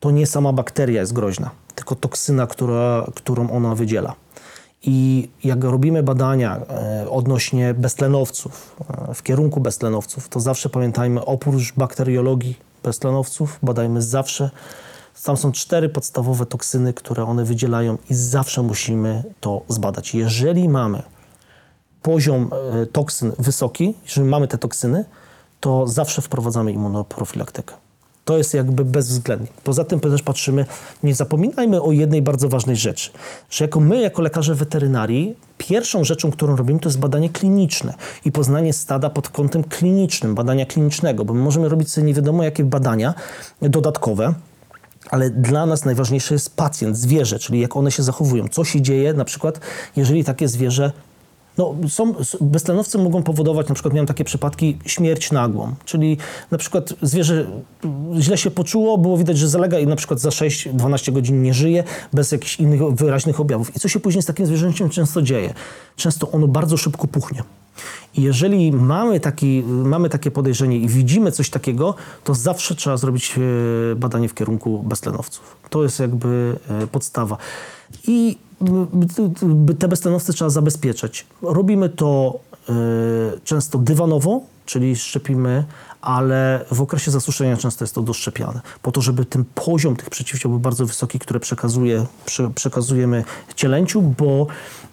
To 0.00 0.10
nie 0.10 0.26
sama 0.26 0.52
bakteria 0.52 1.00
jest 1.00 1.12
groźna, 1.12 1.50
tylko 1.74 1.94
toksyna, 1.94 2.46
która, 2.46 3.06
którą 3.14 3.50
ona 3.50 3.74
wydziela. 3.74 4.14
I 4.86 5.28
jak 5.44 5.64
robimy 5.64 6.02
badania 6.02 6.56
e, 6.56 7.10
odnośnie 7.10 7.74
beztlenowców, 7.74 8.76
e, 9.10 9.14
w 9.14 9.22
kierunku 9.22 9.60
beztlenowców, 9.60 10.28
to 10.28 10.40
zawsze 10.40 10.68
pamiętajmy, 10.68 11.24
oprócz 11.24 11.72
bakteriologii 11.72 12.56
beztlenowców, 12.82 13.58
badajmy 13.62 14.02
zawsze, 14.02 14.50
tam 15.22 15.36
są 15.36 15.52
cztery 15.52 15.88
podstawowe 15.88 16.46
toksyny, 16.46 16.92
które 16.94 17.24
one 17.24 17.44
wydzielają 17.44 17.98
i 18.10 18.14
zawsze 18.14 18.62
musimy 18.62 19.22
to 19.40 19.62
zbadać. 19.68 20.14
Jeżeli 20.14 20.68
mamy 20.68 21.02
poziom 22.02 22.50
e, 22.82 22.86
toksyn 22.86 23.32
wysoki, 23.38 23.94
jeżeli 24.04 24.28
mamy 24.28 24.48
te 24.48 24.58
toksyny, 24.58 25.04
to 25.60 25.86
zawsze 25.86 26.22
wprowadzamy 26.22 26.72
immunoprofilaktykę. 26.72 27.85
To 28.26 28.38
jest 28.38 28.54
jakby 28.54 28.84
bezwzględnie. 28.84 29.46
Poza 29.64 29.84
tym 29.84 30.00
też 30.00 30.22
patrzymy, 30.22 30.66
nie 31.02 31.14
zapominajmy 31.14 31.82
o 31.82 31.92
jednej 31.92 32.22
bardzo 32.22 32.48
ważnej 32.48 32.76
rzeczy, 32.76 33.10
że 33.50 33.64
jako 33.64 33.80
my, 33.80 34.00
jako 34.00 34.22
lekarze 34.22 34.54
weterynarii, 34.54 35.36
pierwszą 35.58 36.04
rzeczą, 36.04 36.30
którą 36.30 36.56
robimy, 36.56 36.80
to 36.80 36.88
jest 36.88 36.98
badanie 36.98 37.30
kliniczne 37.30 37.94
i 38.24 38.32
poznanie 38.32 38.72
stada 38.72 39.10
pod 39.10 39.28
kątem 39.28 39.64
klinicznym, 39.64 40.34
badania 40.34 40.66
klinicznego, 40.66 41.24
bo 41.24 41.34
my 41.34 41.40
możemy 41.42 41.68
robić 41.68 41.90
sobie 41.90 42.06
nie 42.06 42.14
wiadomo 42.14 42.42
jakie 42.42 42.64
badania 42.64 43.14
dodatkowe, 43.62 44.34
ale 45.10 45.30
dla 45.30 45.66
nas 45.66 45.84
najważniejszy 45.84 46.34
jest 46.34 46.56
pacjent, 46.56 46.96
zwierzę, 46.96 47.38
czyli 47.38 47.60
jak 47.60 47.76
one 47.76 47.90
się 47.90 48.02
zachowują. 48.02 48.48
Co 48.48 48.64
się 48.64 48.82
dzieje 48.82 49.14
na 49.14 49.24
przykład, 49.24 49.60
jeżeli 49.96 50.24
takie 50.24 50.48
zwierzę 50.48 50.92
no, 51.58 51.74
są, 51.88 52.14
beztlenowcy 52.40 52.98
mogą 52.98 53.22
powodować, 53.22 53.68
na 53.68 53.74
przykład 53.74 53.94
miałem 53.94 54.06
takie 54.06 54.24
przypadki, 54.24 54.78
śmierć 54.86 55.32
nagłą, 55.32 55.74
czyli 55.84 56.16
na 56.50 56.58
przykład 56.58 56.94
zwierzę 57.02 57.46
źle 58.20 58.38
się 58.38 58.50
poczuło, 58.50 58.98
było 58.98 59.18
widać, 59.18 59.38
że 59.38 59.48
zalega 59.48 59.78
i 59.78 59.86
na 59.86 59.96
przykład 59.96 60.20
za 60.20 60.28
6-12 60.28 61.12
godzin 61.12 61.42
nie 61.42 61.54
żyje, 61.54 61.84
bez 62.12 62.32
jakichś 62.32 62.60
innych 62.60 62.82
wyraźnych 62.82 63.40
objawów. 63.40 63.76
I 63.76 63.80
co 63.80 63.88
się 63.88 64.00
później 64.00 64.22
z 64.22 64.26
takim 64.26 64.46
zwierzęciem 64.46 64.88
często 64.88 65.22
dzieje? 65.22 65.54
Często 65.96 66.30
ono 66.30 66.48
bardzo 66.48 66.76
szybko 66.76 67.06
puchnie. 67.06 67.42
I 68.14 68.22
jeżeli 68.22 68.72
mamy, 68.72 69.20
taki, 69.20 69.62
mamy 69.66 70.08
takie 70.08 70.30
podejrzenie 70.30 70.78
i 70.78 70.88
widzimy 70.88 71.32
coś 71.32 71.50
takiego, 71.50 71.94
to 72.24 72.34
zawsze 72.34 72.74
trzeba 72.74 72.96
zrobić 72.96 73.34
e, 73.92 73.96
badanie 73.96 74.28
w 74.28 74.34
kierunku 74.34 74.82
beztlenowców. 74.82 75.56
To 75.70 75.82
jest 75.82 76.00
jakby 76.00 76.56
e, 76.68 76.86
podstawa. 76.86 77.36
I 78.06 78.38
te 79.78 79.88
beztlenowce 79.88 80.32
trzeba 80.32 80.50
zabezpieczać. 80.50 81.26
Robimy 81.42 81.88
to 81.88 82.38
e, 82.68 82.72
często 83.44 83.78
dywanowo, 83.78 84.40
czyli 84.66 84.96
szczepimy, 84.96 85.64
ale 86.06 86.64
w 86.70 86.82
okresie 86.82 87.10
zasuszenia 87.10 87.56
często 87.56 87.84
jest 87.84 87.94
to 87.94 88.02
doszczepiane, 88.02 88.60
po 88.82 88.92
to, 88.92 89.00
żeby 89.00 89.24
ten 89.24 89.44
poziom 89.54 89.96
tych 89.96 90.10
przeciwciał 90.10 90.50
był 90.50 90.60
bardzo 90.60 90.86
wysoki, 90.86 91.18
które 91.18 91.40
przekazuje, 91.40 92.06
prze, 92.24 92.50
przekazujemy 92.50 93.24
cielęciu, 93.54 94.02
bo 94.02 94.46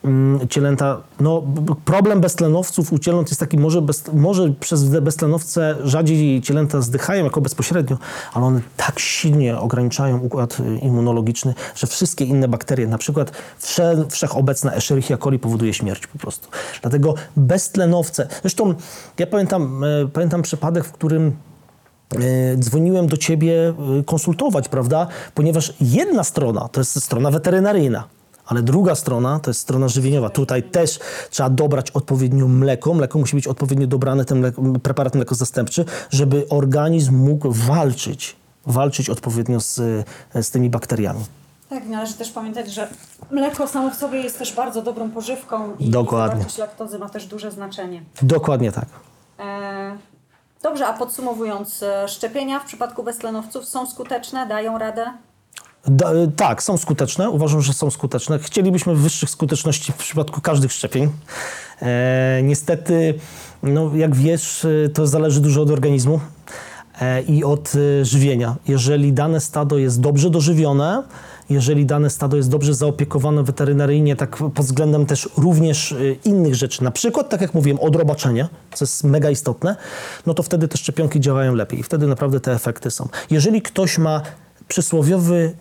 mm, 0.04 0.48
cielęta, 0.48 1.02
no 1.20 1.44
problem 1.86 2.22
beztlenowców 2.22 2.94
u 2.94 3.00
cieląt 3.00 3.30
jest 3.30 3.40
taki, 3.40 3.58
może, 3.58 3.82
bez, 3.82 4.04
może 4.14 4.50
przez 4.50 4.84
beztlenowce 4.84 5.76
rzadziej 5.84 6.42
cielęta 6.42 6.82
zdychają 6.82 7.24
jako 7.24 7.42
bezpośrednio, 7.42 7.98
ale 8.34 8.46
one 8.46 8.62
tak 8.78 9.00
silnie 9.00 9.58
ograniczają 9.58 10.20
układ 10.20 10.60
y, 10.60 10.78
immunologiczny, 10.78 11.54
że 11.76 11.88
wszystkie 11.88 12.26
inne 12.26 12.48
bakterie, 12.48 12.88
na 12.88 12.98
przykład 12.98 13.32
wsze, 13.58 14.06
wszechobecna 14.10 14.74
Escherichia 14.74 15.18
coli 15.18 15.40
powoduje 15.40 15.74
śmierć 15.74 16.08
po 16.08 16.18
prostu. 16.18 16.48
Dlatego 16.82 17.16
beztlenowce, 17.38 18.28
zresztą 18.42 18.74
ja 19.20 19.28
pamiętam, 19.28 19.84
e, 19.84 20.08
pamiętam 20.14 20.42
przypadek, 20.42 20.86
w 20.86 20.92
którym 20.92 21.03
e, 21.12 22.58
dzwoniłem 22.58 23.08
do 23.08 23.18
ciebie 23.18 23.74
e, 24.00 24.04
konsultować, 24.04 24.70
prawda? 24.70 25.08
Ponieważ 25.34 25.74
jedna 25.82 26.24
strona 26.24 26.68
to 26.68 26.82
jest 26.82 27.04
strona 27.04 27.32
weterynaryjna, 27.32 28.04
ale 28.46 28.62
druga 28.62 28.96
strona 28.96 29.40
to 29.40 29.50
jest 29.50 29.60
strona 29.60 29.88
żywieniowa. 29.88 30.30
Tutaj 30.30 30.64
też 30.64 31.00
trzeba 31.30 31.50
dobrać 31.50 31.92
odpowiednio 31.92 32.48
mleko. 32.48 32.94
Mleko 32.94 33.20
musi 33.20 33.36
być 33.36 33.48
odpowiednio 33.48 33.88
dobrane, 33.88 34.26
ten 34.26 34.40
mleko, 34.40 34.62
preparat 34.84 35.16
mleko 35.16 35.36
zastępczy, 35.36 35.86
żeby 36.10 36.46
organizm 36.50 37.16
mógł 37.16 37.52
walczyć, 37.52 38.36
walczyć 38.66 39.10
odpowiednio 39.10 39.60
z, 39.60 40.06
z 40.42 40.52
tymi 40.52 40.70
bakteriami. 40.70 41.20
Tak, 41.70 41.86
należy 41.88 42.14
też 42.14 42.32
pamiętać, 42.32 42.74
że 42.74 42.88
mleko 43.32 43.68
samo 43.68 43.90
w 43.90 43.96
sobie 43.96 44.22
jest 44.22 44.40
też 44.40 44.56
bardzo 44.56 44.82
dobrą 44.82 45.12
pożywką 45.12 45.76
i 45.80 45.90
Dokładnie. 45.90 46.32
zawartość 46.32 46.58
laktozy 46.58 47.00
ma 47.00 47.10
też 47.10 47.26
duże 47.26 47.52
znaczenie. 47.52 48.04
Dokładnie 48.22 48.72
tak. 48.72 48.86
E, 49.40 49.98
dobrze, 50.64 50.88
a 50.88 50.94
podsumowując, 50.94 51.84
e, 51.84 52.08
szczepienia 52.08 52.60
w 52.60 52.66
przypadku 52.66 53.04
beztlenowców 53.04 53.66
są 53.66 53.88
skuteczne, 53.88 54.48
dają 54.48 54.78
radę? 54.78 55.06
Da, 55.88 56.14
y, 56.14 56.32
tak, 56.36 56.64
są 56.64 56.78
skuteczne. 56.78 57.30
Uważam, 57.30 57.62
że 57.62 57.74
są 57.74 57.92
skuteczne. 57.92 58.40
Chcielibyśmy 58.40 58.96
wyższych 58.96 59.30
skuteczności 59.30 59.92
w 59.92 59.96
przypadku 59.96 60.42
każdych 60.42 60.72
szczepień. 60.72 61.10
E, 61.82 62.42
niestety, 62.44 63.14
no, 63.64 63.92
jak 63.96 64.16
wiesz, 64.16 64.64
y, 64.64 64.92
to 64.94 65.08
zależy 65.08 65.42
dużo 65.42 65.62
od 65.62 65.70
organizmu 65.70 66.20
e, 67.02 67.22
i 67.22 67.44
od 67.44 67.72
żywienia. 68.02 68.56
Jeżeli 68.68 69.14
dane 69.14 69.40
stado 69.40 69.78
jest 69.78 70.02
dobrze 70.02 70.30
dożywione, 70.30 71.04
jeżeli 71.50 71.86
dane 71.86 72.10
stado 72.10 72.38
jest 72.38 72.50
dobrze 72.50 72.74
zaopiekowane 72.74 73.44
weterynaryjnie, 73.44 74.16
tak 74.16 74.38
pod 74.38 74.66
względem 74.66 75.06
też 75.06 75.30
również 75.38 75.92
y, 75.92 76.18
innych 76.26 76.56
rzeczy, 76.56 76.84
na 76.84 76.92
przykład, 76.92 77.30
tak 77.30 77.42
jak 77.42 77.54
mówiłem, 77.54 77.80
odrobaczenie, 77.80 78.48
co 78.74 78.86
jest 78.86 79.04
mega 79.04 79.30
istotne, 79.30 79.76
no 80.26 80.34
to 80.34 80.44
wtedy 80.44 80.68
te 80.68 80.78
szczepionki 80.78 81.20
działają 81.20 81.56
lepiej 81.56 81.80
i 81.80 81.84
wtedy 81.84 82.08
naprawdę 82.08 82.40
te 82.40 82.52
efekty 82.54 82.92
są. 82.92 83.08
Jeżeli 83.30 83.62
ktoś 83.62 83.98
ma 83.98 84.22
przysłowiowy 84.68 85.54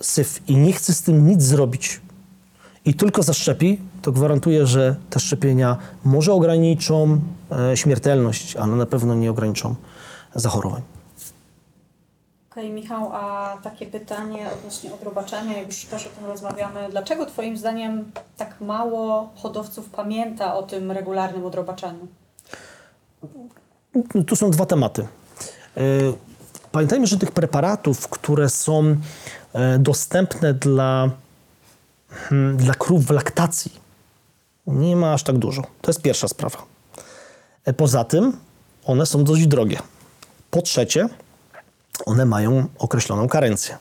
syf 0.00 0.40
i 0.48 0.56
nie 0.56 0.72
chce 0.72 0.94
z 0.94 1.02
tym 1.02 1.26
nic 1.26 1.42
zrobić 1.42 2.00
i 2.84 2.94
tylko 2.94 3.22
zaszczepi, 3.22 3.80
to 4.02 4.12
gwarantuję, 4.12 4.66
że 4.66 4.96
te 5.10 5.20
szczepienia 5.20 5.76
może 6.04 6.32
ograniczą 6.32 7.20
e, 7.52 7.76
śmiertelność, 7.76 8.56
ale 8.56 8.76
na 8.76 8.86
pewno 8.86 9.14
nie 9.14 9.30
ograniczą 9.30 9.74
zachorowań. 10.34 10.82
Okej, 12.52 12.70
Michał, 12.70 13.10
a 13.12 13.56
takie 13.62 13.86
pytanie 13.86 14.46
odnośnie 14.58 14.94
odrobaczenia, 14.94 15.58
jak 15.58 15.66
już 15.66 15.84
też 15.84 16.06
o 16.06 16.10
tym 16.10 16.26
rozmawiamy, 16.26 16.88
dlaczego 16.90 17.26
Twoim 17.26 17.56
zdaniem 17.56 18.12
tak 18.36 18.60
mało 18.60 19.30
hodowców 19.36 19.90
pamięta 19.90 20.54
o 20.54 20.62
tym 20.62 20.90
regularnym 20.90 21.46
odrobaczeniu? 21.46 22.06
Tu 24.26 24.36
są 24.36 24.50
dwa 24.50 24.66
tematy. 24.66 25.06
E, 25.76 25.80
Pamiętajmy, 26.72 27.06
że 27.06 27.18
tych 27.18 27.30
preparatów, 27.30 28.08
które 28.08 28.50
są 28.50 28.96
e, 29.52 29.78
dostępne 29.78 30.54
dla, 30.54 31.10
hmm, 32.10 32.56
dla 32.56 32.74
krów 32.74 33.06
w 33.06 33.10
laktacji, 33.10 33.72
nie 34.66 34.96
ma 34.96 35.12
aż 35.12 35.22
tak 35.22 35.38
dużo. 35.38 35.62
To 35.80 35.90
jest 35.90 36.02
pierwsza 36.02 36.28
sprawa. 36.28 36.58
E, 37.64 37.72
Poza 37.72 38.04
tym 38.04 38.36
one 38.84 39.06
są 39.06 39.24
dość 39.24 39.46
drogie. 39.46 39.78
Po 40.50 40.62
trzecie, 40.62 41.08
one 42.06 42.26
mają 42.26 42.66
określoną 42.78 43.28
karencję. 43.28 43.76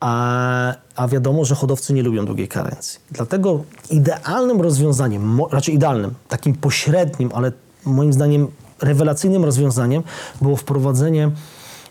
A, 0.00 0.74
a 0.96 1.08
wiadomo, 1.08 1.44
że 1.44 1.54
hodowcy 1.54 1.92
nie 1.92 2.02
lubią 2.02 2.24
długiej 2.26 2.48
karencji. 2.48 3.00
Dlatego 3.10 3.62
idealnym 3.90 4.60
rozwiązaniem, 4.60 5.40
raczej 5.50 5.74
idealnym, 5.74 6.14
takim 6.28 6.54
pośrednim, 6.54 7.30
ale 7.34 7.52
moim 7.84 8.12
zdaniem 8.12 8.48
rewelacyjnym 8.80 9.44
rozwiązaniem 9.44 10.02
było 10.42 10.56
wprowadzenie 10.56 11.30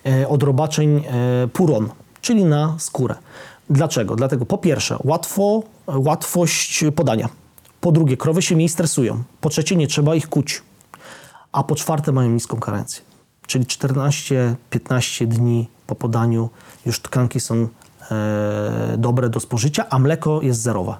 e, 0.05 0.27
odrobaczeń 0.27 0.97
e, 0.97 1.47
puron, 1.47 1.89
czyli 2.21 2.45
na 2.45 2.75
skórę. 2.79 3.15
Dlaczego? 3.69 4.15
Dlatego 4.15 4.45
po 4.45 4.57
pierwsze 4.57 4.97
łatwo, 5.03 5.63
łatwość 5.87 6.83
podania. 6.95 7.29
Po 7.81 7.91
drugie, 7.91 8.17
krowy 8.17 8.41
się 8.41 8.55
mniej 8.55 8.69
stresują. 8.69 9.23
Po 9.41 9.49
trzecie, 9.49 9.75
nie 9.75 9.87
trzeba 9.87 10.15
ich 10.15 10.29
kuć. 10.29 10.61
A 11.51 11.63
po 11.63 11.75
czwarte, 11.75 12.11
mają 12.11 12.29
niską 12.29 12.59
karencję. 12.59 13.12
Czyli 13.47 13.65
14-15 13.65 15.27
dni 15.27 15.67
po 15.87 15.95
podaniu 15.95 16.49
już 16.85 16.99
tkanki 16.99 17.39
są 17.39 17.67
e, 18.11 18.95
dobre 18.97 19.29
do 19.29 19.39
spożycia, 19.39 19.85
a 19.89 19.99
mleko 19.99 20.41
jest 20.41 20.61
zerowe. 20.61 20.95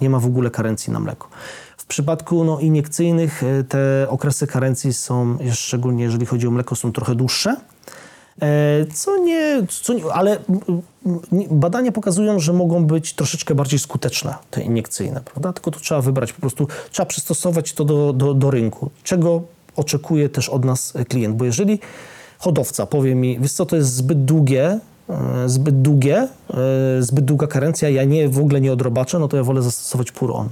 Nie 0.00 0.10
ma 0.10 0.18
w 0.20 0.26
ogóle 0.26 0.50
karencji 0.50 0.92
na 0.92 1.00
mleko. 1.00 1.28
W 1.76 1.86
przypadku 1.86 2.44
no, 2.44 2.60
iniekcyjnych 2.60 3.42
e, 3.42 3.64
te 3.64 4.06
okresy 4.08 4.46
karencji 4.46 4.92
są, 4.92 5.38
szczególnie 5.52 6.04
jeżeli 6.04 6.26
chodzi 6.26 6.46
o 6.46 6.50
mleko, 6.50 6.76
są 6.76 6.92
trochę 6.92 7.14
dłuższe. 7.14 7.56
E, 8.42 8.86
Co 8.94 9.18
nie, 9.18 9.62
co 9.82 9.92
nie 9.92 10.04
ale 10.12 10.38
badania 11.50 11.92
pokazują, 11.92 12.38
że 12.38 12.52
mogą 12.52 12.84
być 12.86 13.12
troszeczkę 13.12 13.54
bardziej 13.54 13.78
skuteczne, 13.78 14.34
te 14.50 14.62
iniekcyjne, 14.62 15.20
prawda? 15.20 15.52
Tylko 15.52 15.70
to 15.70 15.80
trzeba 15.80 16.00
wybrać, 16.00 16.32
po 16.32 16.40
prostu 16.40 16.68
trzeba 16.90 17.06
przystosować 17.06 17.72
to 17.72 17.84
do, 17.84 18.12
do, 18.12 18.34
do 18.34 18.50
rynku, 18.50 18.90
czego 19.02 19.42
oczekuje 19.76 20.28
też 20.28 20.48
od 20.48 20.64
nas 20.64 20.96
e, 20.96 21.04
klient. 21.04 21.36
Bo 21.36 21.44
jeżeli 21.44 21.78
hodowca 22.38 22.86
powie 22.86 23.14
mi, 23.14 23.38
wiesz 23.40 23.52
co, 23.52 23.66
to 23.66 23.76
jest 23.76 23.94
zbyt 23.94 24.24
długie, 24.24 24.78
e, 25.08 25.48
zbyt 25.48 25.82
długie, 25.82 26.16
e, 26.18 27.02
zbyt 27.02 27.24
długa 27.24 27.46
karencja, 27.46 27.88
ja 27.88 28.04
nie, 28.04 28.28
w 28.28 28.38
ogóle 28.38 28.60
nie 28.60 28.72
odrobaczę, 28.72 29.18
no 29.18 29.28
to 29.28 29.36
ja 29.36 29.42
wolę 29.42 29.62
zastosować 29.62 30.12
puron. 30.12 30.48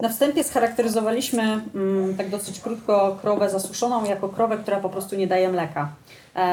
Na 0.00 0.08
wstępie 0.08 0.44
scharakteryzowaliśmy 0.44 1.42
mm, 1.74 2.16
tak 2.16 2.30
dosyć 2.30 2.60
krótko 2.60 3.18
krowę 3.20 3.50
zasuszoną 3.50 4.04
jako 4.04 4.28
krowę, 4.28 4.58
która 4.58 4.80
po 4.80 4.88
prostu 4.88 5.16
nie 5.16 5.26
daje 5.26 5.48
mleka. 5.48 5.92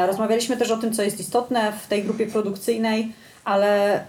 Rozmawialiśmy 0.07 0.57
też 0.57 0.71
o 0.71 0.77
tym, 0.77 0.93
co 0.93 1.03
jest 1.03 1.19
istotne 1.19 1.73
w 1.83 1.87
tej 1.87 2.03
grupie 2.03 2.27
produkcyjnej, 2.27 3.13
ale 3.45 4.01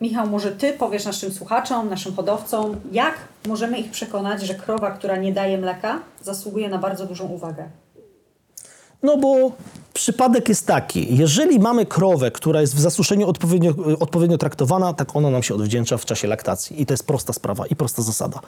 Michał, 0.00 0.26
może 0.26 0.52
Ty 0.52 0.72
powiesz 0.72 1.04
naszym 1.04 1.32
słuchaczom, 1.32 1.88
naszym 1.88 2.14
hodowcom, 2.14 2.76
jak 2.92 3.14
możemy 3.46 3.78
ich 3.78 3.90
przekonać, 3.90 4.42
że 4.42 4.54
krowa, 4.54 4.90
która 4.90 5.16
nie 5.16 5.32
daje 5.32 5.58
mleka, 5.58 6.00
zasługuje 6.22 6.68
na 6.68 6.78
bardzo 6.78 7.06
dużą 7.06 7.24
uwagę. 7.24 7.68
No 9.02 9.16
bo 9.16 9.52
przypadek 9.94 10.48
jest 10.48 10.66
taki, 10.66 11.16
jeżeli 11.16 11.58
mamy 11.58 11.86
krowę, 11.86 12.30
która 12.30 12.60
jest 12.60 12.76
w 12.76 12.80
zasuszeniu 12.80 13.28
odpowiednio, 13.28 13.74
odpowiednio 14.00 14.38
traktowana, 14.38 14.94
tak 14.94 15.16
ona 15.16 15.30
nam 15.30 15.42
się 15.42 15.54
odwdzięcza 15.54 15.98
w 15.98 16.04
czasie 16.04 16.28
laktacji. 16.28 16.82
I 16.82 16.86
to 16.86 16.92
jest 16.92 17.06
prosta 17.06 17.32
sprawa 17.32 17.66
i 17.66 17.76
prosta 17.76 18.02
zasada. 18.02 18.40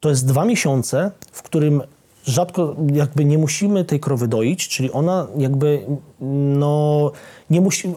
To 0.00 0.08
jest 0.08 0.26
dwa 0.26 0.44
miesiące, 0.44 1.10
w 1.32 1.42
którym 1.42 1.82
rzadko 2.24 2.76
jakby 2.92 3.24
nie 3.24 3.38
musimy 3.38 3.84
tej 3.84 4.00
krowy 4.00 4.28
doić, 4.28 4.68
czyli 4.68 4.92
ona 4.92 5.26
jakby 5.36 5.86
no 6.20 7.12
nie 7.50 7.60
musi, 7.60 7.94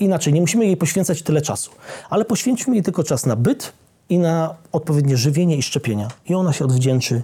inaczej, 0.00 0.32
nie 0.32 0.40
musimy 0.40 0.66
jej 0.66 0.76
poświęcać 0.76 1.22
tyle 1.22 1.42
czasu, 1.42 1.70
ale 2.10 2.24
poświęćmy 2.24 2.74
jej 2.74 2.82
tylko 2.82 3.04
czas 3.04 3.26
na 3.26 3.36
byt 3.36 3.72
i 4.08 4.18
na 4.18 4.54
odpowiednie 4.72 5.16
żywienie 5.16 5.56
i 5.56 5.62
szczepienia. 5.62 6.08
I 6.28 6.34
ona 6.34 6.52
się 6.52 6.64
odwdzięczy 6.64 7.22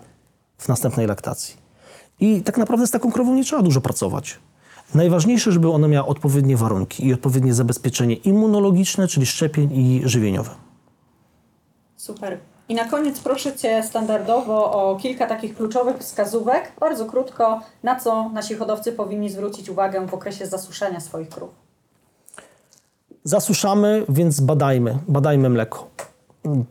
w 0.59 0.69
następnej 0.69 1.07
laktacji. 1.07 1.57
I 2.21 2.43
tak 2.43 2.59
naprawdę 2.59 2.87
z 2.87 2.91
taką 2.91 3.13
krową 3.13 3.35
nie 3.35 3.45
trzeba 3.45 3.63
dużo 3.63 3.81
pracować. 3.81 4.39
Najważniejsze, 4.95 5.53
żeby 5.53 5.71
ona 5.71 5.89
miała 5.89 6.09
odpowiednie 6.09 6.57
warunki 6.57 7.07
i 7.07 7.15
odpowiednie 7.15 7.55
zabezpieczenie 7.55 8.15
immunologiczne, 8.15 9.09
czyli 9.09 9.27
szczepień 9.27 9.73
i 9.73 10.03
żywieniowe. 10.05 10.51
Super. 11.97 12.39
I 12.69 12.75
na 12.75 12.85
koniec 12.85 13.21
proszę 13.21 13.57
Cię 13.57 13.83
standardowo 13.83 14.73
o 14.73 14.97
kilka 14.97 15.27
takich 15.27 15.57
kluczowych 15.57 15.99
wskazówek, 15.99 16.73
bardzo 16.81 17.07
krótko, 17.07 17.61
na 17.83 18.01
co 18.01 18.29
nasi 18.29 18.55
hodowcy 18.55 18.93
powinni 18.93 19.31
zwrócić 19.31 19.69
uwagę 19.69 20.07
w 20.07 20.15
okresie 20.15 20.47
zasuszenia 20.47 21.01
swoich 21.01 21.29
krów. 21.29 21.51
Zasuszamy, 23.25 24.05
więc 24.09 24.41
badajmy, 24.41 24.99
badajmy 25.09 25.51
mleko. 25.51 25.89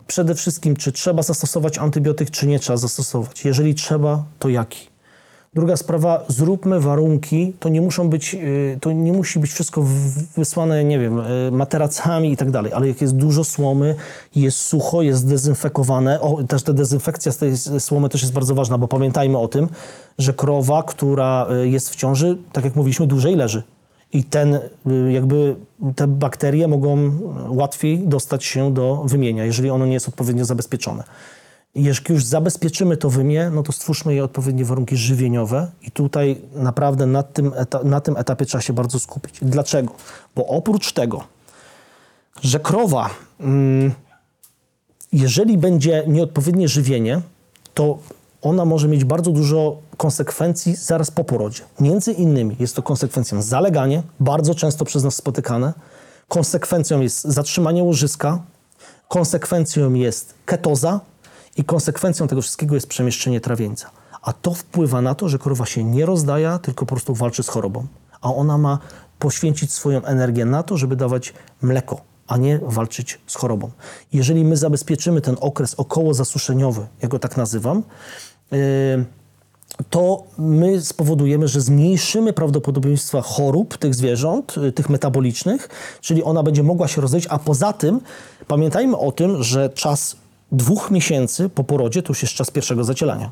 Przede 0.08 0.36
wszystkim, 0.36 0.76
czy 0.76 0.92
trzeba 0.92 1.24
zastosować 1.24 1.78
antybiotyk, 1.78 2.32
czy 2.32 2.48
nie 2.48 2.60
trzeba 2.60 2.78
zastosować. 2.78 3.46
Jeżeli 3.46 3.76
trzeba, 3.76 4.24
to 4.40 4.50
jaki? 4.50 4.97
Druga 5.54 5.78
sprawa, 5.78 6.26
zróbmy 6.28 6.80
warunki, 6.80 7.54
to 7.60 7.70
nie 7.70 7.82
muszą 7.82 8.10
być, 8.10 8.36
y, 8.36 8.78
to 8.82 8.92
nie 8.92 9.14
musi 9.14 9.40
być 9.40 9.52
wszystko 9.52 9.84
wysłane, 10.38 10.84
nie 10.84 11.00
wiem, 11.00 11.20
y, 11.20 11.52
materacami 11.52 12.32
i 12.32 12.38
tak 12.38 12.52
dalej, 12.52 12.74
ale 12.74 12.88
jak 12.88 13.02
jest 13.02 13.16
dużo 13.16 13.44
słomy, 13.44 13.96
jest 14.36 14.58
sucho, 14.58 15.02
jest 15.02 15.28
dezynfekowane, 15.28 16.22
o, 16.22 16.44
też 16.44 16.64
ta 16.64 16.74
dezynfekcja 16.74 17.32
z 17.32 17.38
tej 17.38 17.58
słomy 17.80 18.10
też 18.10 18.22
jest 18.22 18.34
bardzo 18.34 18.56
ważna, 18.56 18.78
bo 18.78 18.88
pamiętajmy 18.88 19.38
o 19.38 19.48
tym, 19.48 19.70
że 20.18 20.34
krowa, 20.34 20.84
która 20.84 21.48
y, 21.64 21.70
jest 21.70 21.90
w 21.90 21.96
ciąży, 21.96 22.38
tak 22.52 22.66
jak 22.66 22.76
mówiliśmy, 22.76 23.08
dłużej 23.08 23.36
leży. 23.36 23.64
I 24.14 24.24
ten, 24.24 24.60
jakby 25.10 25.56
te 25.96 26.08
bakterie 26.08 26.68
mogą 26.68 27.12
łatwiej 27.50 28.00
dostać 28.00 28.46
się 28.46 28.74
do 28.74 29.04
wymienia, 29.06 29.46
jeżeli 29.46 29.70
ono 29.70 29.86
nie 29.86 29.94
jest 29.94 30.08
odpowiednio 30.08 30.46
zabezpieczone. 30.46 31.04
Jeśli 31.78 32.16
już 32.16 32.26
zabezpieczymy 32.26 32.98
to 32.98 33.10
wymię, 33.10 33.52
no 33.54 33.64
to 33.64 33.72
stwórzmy 33.72 34.14
jej 34.14 34.22
odpowiednie 34.22 34.66
warunki 34.66 34.98
żywieniowe 34.98 35.72
i 35.82 35.92
tutaj 35.92 36.42
naprawdę 36.54 37.06
na 37.06 37.24
tym, 37.24 37.52
na 37.84 38.02
tym 38.02 38.18
etapie 38.18 38.46
trzeba 38.46 38.62
się 38.62 38.74
bardzo 38.74 39.00
skupić. 39.00 39.38
Dlaczego? 39.42 39.94
Bo 40.36 40.48
oprócz 40.48 40.94
tego, 40.94 41.24
że 42.42 42.60
krowa, 42.60 43.10
mm, 43.40 43.92
jeżeli 45.12 45.58
będzie 45.58 46.04
nieodpowiednie 46.08 46.68
żywienie, 46.68 47.22
to 47.74 47.98
ona 48.42 48.66
może 48.66 48.88
mieć 48.88 49.06
bardzo 49.06 49.32
dużo 49.32 49.78
konsekwencji 49.98 50.76
zaraz 50.76 51.12
po 51.12 51.24
porodzie. 51.24 51.64
Między 51.80 52.12
innymi 52.12 52.56
jest 52.60 52.76
to 52.76 52.84
konsekwencją 52.84 53.42
zaleganie, 53.42 54.04
bardzo 54.20 54.56
często 54.56 54.86
przez 54.86 55.04
nas 55.04 55.16
spotykane. 55.16 55.74
Konsekwencją 56.28 57.02
jest 57.02 57.24
zatrzymanie 57.24 57.84
łożyska, 57.84 58.42
konsekwencją 59.08 59.94
jest 59.94 60.34
ketoza 60.46 61.00
i 61.58 61.64
konsekwencją 61.64 62.28
tego 62.28 62.42
wszystkiego 62.42 62.76
jest 62.76 62.88
przemieszczenie 62.88 63.42
trawieńca. 63.42 63.90
A 64.22 64.34
to 64.34 64.54
wpływa 64.54 65.02
na 65.02 65.16
to, 65.16 65.30
że 65.30 65.40
krowa 65.40 65.66
się 65.66 65.84
nie 65.84 66.06
rozdaja, 66.06 66.60
tylko 66.60 66.86
po 66.86 66.96
prostu 66.96 67.16
walczy 67.16 67.44
z 67.44 67.48
chorobą. 67.48 67.88
A 68.22 68.34
ona 68.34 68.58
ma 68.58 68.80
poświęcić 69.20 69.74
swoją 69.74 70.04
energię 70.04 70.46
na 70.46 70.64
to, 70.64 70.78
żeby 70.78 70.96
dawać 70.96 71.34
mleko, 71.62 72.02
a 72.28 72.38
nie 72.38 72.60
walczyć 72.64 73.20
z 73.28 73.36
chorobą. 73.36 73.72
Jeżeli 74.14 74.46
my 74.46 74.58
zabezpieczymy 74.58 75.22
ten 75.22 75.38
okres 75.40 75.76
okołozasuszeniowy, 75.76 76.88
ja 77.02 77.08
go 77.08 77.20
tak 77.20 77.38
nazywam, 77.38 77.84
yy, 78.52 78.58
to 79.90 80.24
my 80.38 80.82
spowodujemy, 80.82 81.48
że 81.48 81.62
zmniejszymy 81.62 82.34
prawdopodobieństwa 82.34 83.22
chorób 83.22 83.78
tych 83.78 83.96
zwierząt, 83.96 84.58
y, 84.58 84.72
tych 84.72 84.90
metabolicznych, 84.90 85.70
czyli 86.02 86.24
ona 86.24 86.44
będzie 86.44 86.64
mogła 86.64 86.88
się 86.88 87.02
rozejść, 87.02 87.28
a 87.30 87.40
poza 87.40 87.74
tym 87.74 88.02
pamiętajmy 88.48 88.98
o 88.98 89.12
tym, 89.12 89.44
że 89.44 89.70
czas 89.70 90.16
dwóch 90.52 90.92
miesięcy 90.92 91.50
po 91.50 91.64
porodzie 91.64 92.02
to 92.04 92.12
już 92.12 92.22
jest 92.22 92.34
czas 92.34 92.52
pierwszego 92.52 92.84
zacielania. 92.84 93.32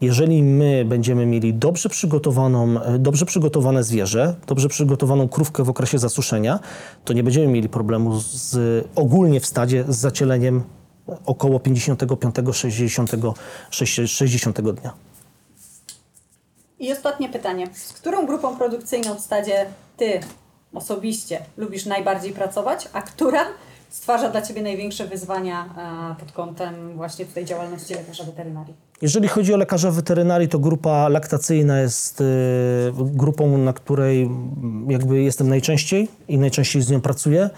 Jeżeli 0.00 0.42
my 0.42 0.84
będziemy 0.84 1.26
mieli 1.26 1.54
dobrze, 1.54 1.88
przygotowaną, 1.88 2.82
e, 2.82 2.98
dobrze 2.98 3.26
przygotowane 3.26 3.84
zwierzę, 3.84 4.34
dobrze 4.46 4.68
przygotowaną 4.68 5.28
krówkę 5.28 5.64
w 5.64 5.68
okresie 5.68 5.98
zasuszenia, 5.98 6.60
to 7.04 7.12
nie 7.12 7.22
będziemy 7.22 7.46
mieli 7.46 7.68
problemu 7.68 8.20
z, 8.20 8.56
ogólnie 8.94 9.40
w 9.40 9.46
stadzie 9.46 9.84
z 9.88 9.96
zacieleniem 9.96 10.62
około 11.26 11.58
55-60 11.58 13.34
60 14.06 14.60
dnia. 14.60 14.92
I 16.78 16.92
ostatnie 16.92 17.28
pytanie. 17.28 17.66
Z 17.72 17.92
którą 17.92 18.26
grupą 18.26 18.56
produkcyjną 18.56 19.14
w 19.14 19.20
stadzie 19.20 19.66
Ty 19.96 20.20
osobiście 20.74 21.44
lubisz 21.56 21.86
najbardziej 21.86 22.32
pracować, 22.32 22.88
a 22.92 23.02
która 23.02 23.44
stwarza 23.90 24.30
dla 24.30 24.42
Ciebie 24.42 24.62
największe 24.62 25.06
wyzwania 25.06 25.64
e, 26.12 26.20
pod 26.20 26.32
kątem 26.32 26.96
właśnie 26.96 27.24
tej 27.26 27.44
działalności 27.44 27.94
lekarza 27.94 28.24
weterynarii? 28.24 28.74
Jeżeli 29.02 29.28
chodzi 29.28 29.54
o 29.54 29.56
lekarza 29.56 29.90
weterynarii, 29.90 30.48
to 30.48 30.58
grupa 30.58 31.08
laktacyjna 31.08 31.80
jest 31.80 32.20
y, 32.20 32.24
grupą, 32.96 33.58
na 33.58 33.72
której 33.72 34.30
jakby 34.88 35.22
jestem 35.22 35.48
najczęściej 35.48 36.08
i 36.28 36.38
najczęściej 36.38 36.82
z 36.82 36.90
nią 36.90 37.00
pracuję. 37.00 37.50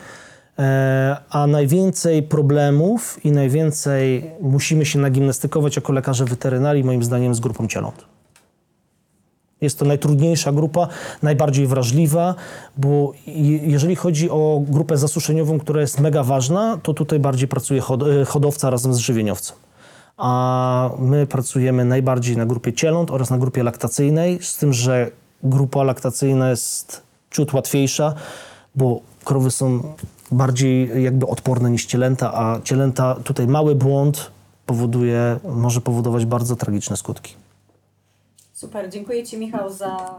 E, 0.59 1.17
a 1.31 1.47
najwięcej 1.47 2.23
problemów 2.23 3.25
i 3.25 3.33
najwięcej 3.33 4.31
musimy 4.41 4.87
się 4.87 4.99
nagimnastykować 4.99 5.77
jako 5.77 5.93
lekarze 5.93 6.25
weterynarii, 6.25 6.85
moim 6.85 7.03
zdaniem, 7.03 7.35
z 7.35 7.41
grupą 7.41 7.69
cieląt. 7.69 8.12
Jest 9.63 9.79
to 9.79 9.85
najtrudniejsza 9.85 10.53
grupa, 10.53 10.89
najbardziej 11.23 11.67
wrażliwa, 11.67 12.35
bo 12.77 13.13
jeżeli 13.63 13.97
chodzi 13.97 14.31
o 14.31 14.63
grupę 14.69 14.99
zasuszeniową, 14.99 15.59
która 15.59 15.81
jest 15.81 16.01
mega 16.01 16.23
ważna, 16.25 16.79
to 16.83 16.95
tutaj 16.95 17.19
bardziej 17.19 17.49
pracuje 17.49 17.83
e, 18.21 18.25
hodowca 18.25 18.71
razem 18.71 18.95
z 18.95 18.99
żywieniowcem. 18.99 19.57
A 20.17 20.91
my 20.99 21.27
pracujemy 21.27 21.85
najbardziej 21.85 22.37
na 22.37 22.47
grupie 22.47 22.73
cieląt 22.73 23.11
oraz 23.11 23.31
na 23.31 23.39
grupie 23.39 23.63
laktacyjnej, 23.63 24.39
z 24.43 24.57
tym, 24.57 24.73
że 24.73 25.11
grupa 25.43 25.83
laktacyjna 25.83 26.51
jest 26.51 27.03
ciut 27.31 27.53
łatwiejsza, 27.53 28.15
bo 28.75 29.01
krowy 29.25 29.51
są 29.51 29.95
bardziej 30.33 31.03
jakby 31.03 31.27
odporne 31.27 31.71
niż 31.71 31.87
cielęta, 31.87 32.35
a 32.35 32.61
cielęta 32.65 33.15
tutaj 33.25 33.47
mały 33.47 33.75
błąd 33.75 34.31
powoduje, 34.67 35.39
może 35.45 35.81
powodować 35.81 36.27
bardzo 36.27 36.57
tragiczne 36.57 36.97
skutki. 36.97 37.42
Super, 38.63 38.91
dziękuję 38.91 39.25
Ci 39.25 39.39
Michał 39.39 39.73
za 39.73 40.19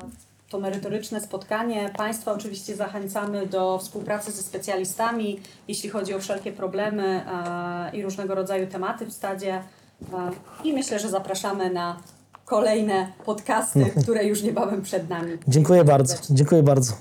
to 0.49 0.59
merytoryczne 0.59 1.21
spotkanie. 1.21 1.89
Państwa 1.97 2.31
oczywiście 2.31 2.75
zachęcamy 2.75 3.47
do 3.47 3.77
współpracy 3.77 4.31
ze 4.31 4.41
specjalistami, 4.41 5.39
jeśli 5.67 5.89
chodzi 5.89 6.13
o 6.13 6.19
wszelkie 6.19 6.51
problemy 6.51 7.03
e, 7.03 7.97
i 7.97 8.03
różnego 8.03 8.35
rodzaju 8.35 8.67
tematy 8.67 9.05
w 9.05 9.13
stadzie. 9.13 9.53
E, 9.53 10.31
I 10.63 10.73
myślę, 10.73 10.99
że 10.99 11.09
zapraszamy 11.09 11.69
na 11.69 11.97
kolejne 12.45 13.07
podcasty, 13.25 13.85
które 14.03 14.25
już 14.25 14.41
niebawem 14.41 14.81
przed 14.81 15.09
nami. 15.09 15.37
Dziękuję 15.47 15.83
bardzo. 15.83 16.15
Dziękuję 16.29 16.63
bardzo. 16.63 16.93